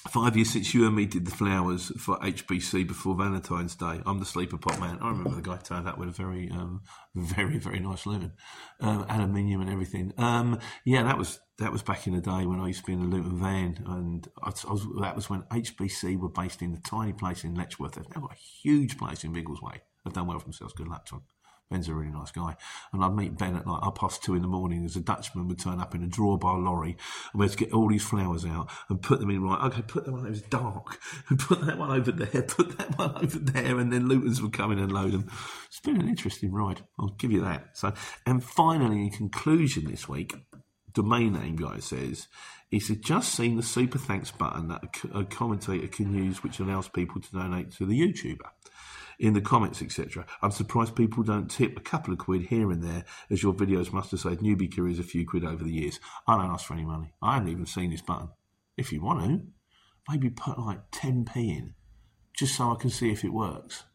Five 0.10 0.36
years 0.36 0.52
since 0.52 0.74
you 0.74 0.86
and 0.86 0.96
me 0.96 1.06
did 1.06 1.26
the 1.26 1.32
flowers 1.32 1.92
for 1.98 2.20
HBC 2.20 2.86
before 2.86 3.16
Valentine's 3.16 3.74
Day. 3.76 4.02
I'm 4.06 4.20
the 4.20 4.26
sleeper 4.26 4.58
pot 4.58 4.78
man. 4.78 5.00
I 5.02 5.08
remember 5.08 5.36
the 5.36 5.42
guy 5.42 5.56
turned 5.58 5.88
up 5.88 5.98
with 5.98 6.10
a 6.10 6.12
very, 6.12 6.52
um, 6.52 6.82
very, 7.16 7.58
very 7.58 7.80
nice 7.80 8.06
Luton, 8.06 8.34
um, 8.82 9.06
aluminium 9.08 9.62
and 9.62 9.70
everything. 9.70 10.12
Um, 10.18 10.60
yeah, 10.84 11.04
that 11.04 11.18
was 11.18 11.40
that 11.58 11.72
was 11.72 11.84
back 11.84 12.06
in 12.06 12.14
the 12.14 12.22
day 12.22 12.46
when 12.46 12.60
I 12.60 12.68
used 12.68 12.82
to 12.82 12.86
be 12.86 12.94
in 12.94 13.00
a 13.00 13.06
Luton 13.06 13.40
van, 13.40 13.82
and 13.88 14.28
I, 14.44 14.50
I 14.50 14.72
was, 14.72 14.86
that 15.00 15.16
was 15.16 15.30
when 15.30 15.44
HBC 15.44 16.20
were 16.20 16.30
based 16.30 16.62
in 16.62 16.74
a 16.74 16.82
tiny 16.82 17.14
place 17.14 17.46
in 17.46 17.56
Letchworth. 17.56 17.94
They've 17.94 18.16
now 18.16 18.24
got 18.24 18.34
a 18.34 18.62
huge 18.62 18.98
place 18.98 19.24
in 19.24 19.34
Biggleswade. 19.34 19.82
They've 20.04 20.14
done 20.14 20.28
well 20.28 20.40
for 20.40 20.46
themselves. 20.46 20.74
Good 20.74 20.90
luck 20.90 21.06
to 21.08 21.16
them. 21.16 21.24
Ben's 21.70 21.88
a 21.88 21.94
really 21.94 22.12
nice 22.12 22.32
guy. 22.32 22.56
And 22.92 23.04
I'd 23.04 23.16
meet 23.16 23.38
Ben 23.38 23.56
at 23.56 23.66
like 23.66 23.82
half 23.84 23.96
past 23.96 24.24
two 24.24 24.36
in 24.36 24.42
the 24.42 24.48
morning 24.48 24.86
as 24.86 24.96
a 24.96 25.02
Dutchman 25.02 25.48
would 25.48 25.60
turn 25.60 25.80
up 25.80 25.96
in 25.96 26.04
a 26.04 26.08
drawbar 26.08 26.64
lorry 26.64 26.98
and 27.32 27.42
we'd 27.42 27.58
get 27.58 27.74
all 27.74 27.90
these 27.90 28.04
flowers 28.04 28.46
out 28.46 28.70
and 28.90 29.02
put 29.02 29.20
them 29.20 29.30
in 29.30 29.42
right. 29.44 29.64
Okay, 29.66 29.82
put 29.82 30.06
them 30.06 30.16
on, 30.16 30.26
it 30.26 30.30
was 30.30 30.42
dark. 30.42 31.00
And 31.30 31.40
put 31.40 31.66
that 31.66 31.78
one 31.78 31.92
over 31.92 32.12
there, 32.12 32.42
put 32.48 32.78
that 32.78 32.98
one 32.98 33.16
over 33.24 33.40
there. 33.40 33.80
And 33.80 33.92
then 33.92 34.08
Lutons 34.08 34.42
would 34.42 34.54
come 34.54 34.72
in 34.72 34.80
and 34.80 34.92
load 34.92 35.14
them. 35.14 35.32
It's 35.68 35.80
been 35.80 36.00
an 36.00 36.10
interesting 36.10 36.52
ride. 36.52 36.82
I'll 37.00 37.16
give 37.18 37.32
you 37.32 37.42
that. 37.42 37.78
So, 37.78 37.94
and 38.26 38.44
finally, 38.44 39.04
in 39.04 39.10
conclusion 39.10 39.90
this 39.90 40.08
week, 40.08 40.34
domain 40.94 41.34
name 41.34 41.56
guy 41.56 41.80
says, 41.80 42.28
he 42.70 42.80
said, 42.80 43.02
just 43.02 43.34
seen 43.34 43.56
the 43.56 43.64
super 43.64 43.98
thanks 43.98 44.32
button 44.32 44.68
that 44.68 44.84
a 45.14 45.24
commentator 45.24 45.88
can 45.88 46.14
use, 46.14 46.44
which 46.44 46.60
allows 46.60 46.88
people 46.88 47.22
to 47.22 47.32
donate 47.32 47.72
to 47.74 47.86
the 47.86 48.00
YouTuber 48.00 48.50
in 49.24 49.34
the 49.34 49.40
comments, 49.40 49.82
etc. 49.82 50.26
I'm 50.42 50.52
surprised 50.52 50.98
people 50.98 51.24
don't 51.24 51.50
tip 51.50 51.78
a 51.78 51.82
couple 51.82 52.12
of 52.12 52.20
quid 52.20 52.48
here 52.48 52.70
and 52.72 52.84
there, 52.84 53.06
as 53.30 53.42
your 53.42 53.54
videos 53.54 53.94
must 53.94 54.12
have 54.12 54.20
saved 54.20 54.42
newbie 54.42 54.76
careers 54.76 55.00
a 55.00 55.04
few 55.04 55.26
quid 55.26 55.46
over 55.46 55.64
the 55.64 55.72
years. 55.72 56.02
I 56.28 56.36
don't 56.36 56.52
ask 56.52 56.66
for 56.66 56.74
any 56.74 56.84
money. 56.84 57.14
I 57.22 57.36
haven't 57.36 57.48
even 57.48 57.66
seen 57.66 57.92
this 57.92 58.02
button. 58.02 58.32
If 58.76 58.92
you 58.92 59.02
want 59.02 59.24
to, 59.24 59.48
maybe 60.10 60.30
put 60.30 60.60
like 60.60 60.92
10p 60.92 61.38
in, 61.38 61.74
just 62.36 62.58
so 62.58 62.74
I 62.74 62.76
can 62.76 62.90
see 62.90 63.12
if 63.12 63.24
it 63.24 63.32
works. 63.32 63.86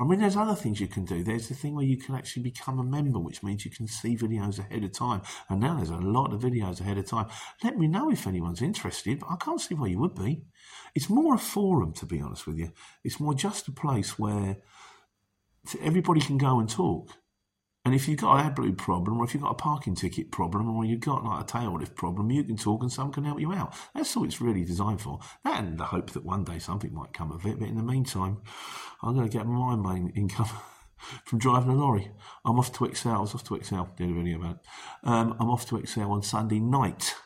I 0.00 0.04
mean, 0.04 0.18
there's 0.18 0.36
other 0.36 0.54
things 0.54 0.80
you 0.80 0.86
can 0.86 1.04
do. 1.04 1.22
There's 1.22 1.48
the 1.48 1.54
thing 1.54 1.74
where 1.74 1.84
you 1.84 1.98
can 1.98 2.14
actually 2.14 2.42
become 2.44 2.78
a 2.78 2.82
member, 2.82 3.18
which 3.18 3.42
means 3.42 3.66
you 3.66 3.70
can 3.70 3.86
see 3.86 4.16
videos 4.16 4.58
ahead 4.58 4.82
of 4.82 4.92
time. 4.92 5.20
And 5.50 5.60
now 5.60 5.76
there's 5.76 5.90
a 5.90 5.96
lot 5.96 6.32
of 6.32 6.40
videos 6.40 6.80
ahead 6.80 6.96
of 6.96 7.06
time. 7.06 7.26
Let 7.62 7.76
me 7.76 7.86
know 7.86 8.10
if 8.10 8.26
anyone's 8.26 8.62
interested, 8.62 9.20
but 9.20 9.28
I 9.30 9.36
can't 9.36 9.60
see 9.60 9.74
why 9.74 9.88
you 9.88 9.98
would 9.98 10.14
be. 10.14 10.44
It's 10.94 11.10
more 11.10 11.34
a 11.34 11.38
forum, 11.38 11.92
to 11.94 12.06
be 12.06 12.20
honest 12.20 12.46
with 12.46 12.56
you. 12.56 12.72
It's 13.04 13.20
more 13.20 13.34
just 13.34 13.68
a 13.68 13.72
place 13.72 14.18
where 14.18 14.56
everybody 15.82 16.22
can 16.22 16.38
go 16.38 16.60
and 16.60 16.68
talk. 16.68 17.10
And 17.90 17.96
if 17.96 18.06
you've 18.06 18.20
got 18.20 18.38
an 18.38 18.54
AdBlue 18.54 18.78
problem, 18.78 19.18
or 19.18 19.24
if 19.24 19.34
you've 19.34 19.42
got 19.42 19.50
a 19.50 19.54
parking 19.54 19.96
ticket 19.96 20.30
problem, 20.30 20.70
or 20.70 20.84
you've 20.84 21.00
got 21.00 21.24
like 21.24 21.42
a 21.42 21.44
tail 21.44 21.76
lift 21.76 21.96
problem, 21.96 22.30
you 22.30 22.44
can 22.44 22.56
talk 22.56 22.82
and 22.82 22.92
someone 22.92 23.12
can 23.12 23.24
help 23.24 23.40
you 23.40 23.52
out. 23.52 23.74
That's 23.96 24.16
all 24.16 24.22
it's 24.22 24.40
really 24.40 24.64
designed 24.64 25.00
for. 25.00 25.18
And 25.44 25.76
the 25.76 25.86
hope 25.86 26.12
that 26.12 26.24
one 26.24 26.44
day 26.44 26.60
something 26.60 26.94
might 26.94 27.12
come 27.12 27.32
of 27.32 27.44
it. 27.44 27.58
But 27.58 27.66
in 27.66 27.74
the 27.74 27.82
meantime, 27.82 28.42
I'm 29.02 29.16
going 29.16 29.28
to 29.28 29.36
get 29.36 29.44
my 29.44 29.74
main 29.74 30.12
income 30.14 30.48
from 31.24 31.40
driving 31.40 31.70
a 31.70 31.74
lorry. 31.74 32.12
I'm 32.44 32.60
off 32.60 32.72
to 32.74 32.84
Excel. 32.84 33.16
I 33.16 33.18
was 33.22 33.34
off 33.34 33.42
to 33.48 33.56
Excel, 33.56 33.90
did 33.96 34.08
a 34.08 34.14
video 34.14 34.38
about 34.38 34.54
it. 34.54 34.60
Um, 35.02 35.36
I'm 35.40 35.50
off 35.50 35.66
to 35.70 35.76
Excel 35.76 36.12
on 36.12 36.22
Sunday 36.22 36.60
night 36.60 37.16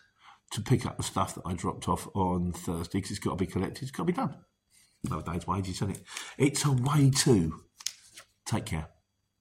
to 0.53 0.63
pick 0.63 0.87
up 0.87 0.97
the 0.97 1.03
stuff 1.03 1.35
that 1.35 1.43
I 1.45 1.53
dropped 1.53 1.91
off 1.91 2.09
on 2.17 2.55
Thursday 2.55 3.01
because 3.01 3.11
it's 3.11 3.21
got 3.21 3.33
to 3.33 3.45
be 3.45 3.53
collected. 3.53 3.83
It's 3.83 3.93
got 3.93 4.05
to 4.05 4.13
be 4.13 4.15
done. 4.15 4.35
No 5.11 5.21
day's 5.21 5.47
wages, 5.47 5.83
isn't 5.83 5.91
it? 5.91 6.03
It's 6.39 6.65
a 6.65 6.73
way 6.73 7.11
to 7.11 7.53
take 8.47 8.65
care 8.65 8.89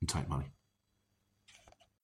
and 0.02 0.10
take 0.10 0.28
money. 0.28 0.52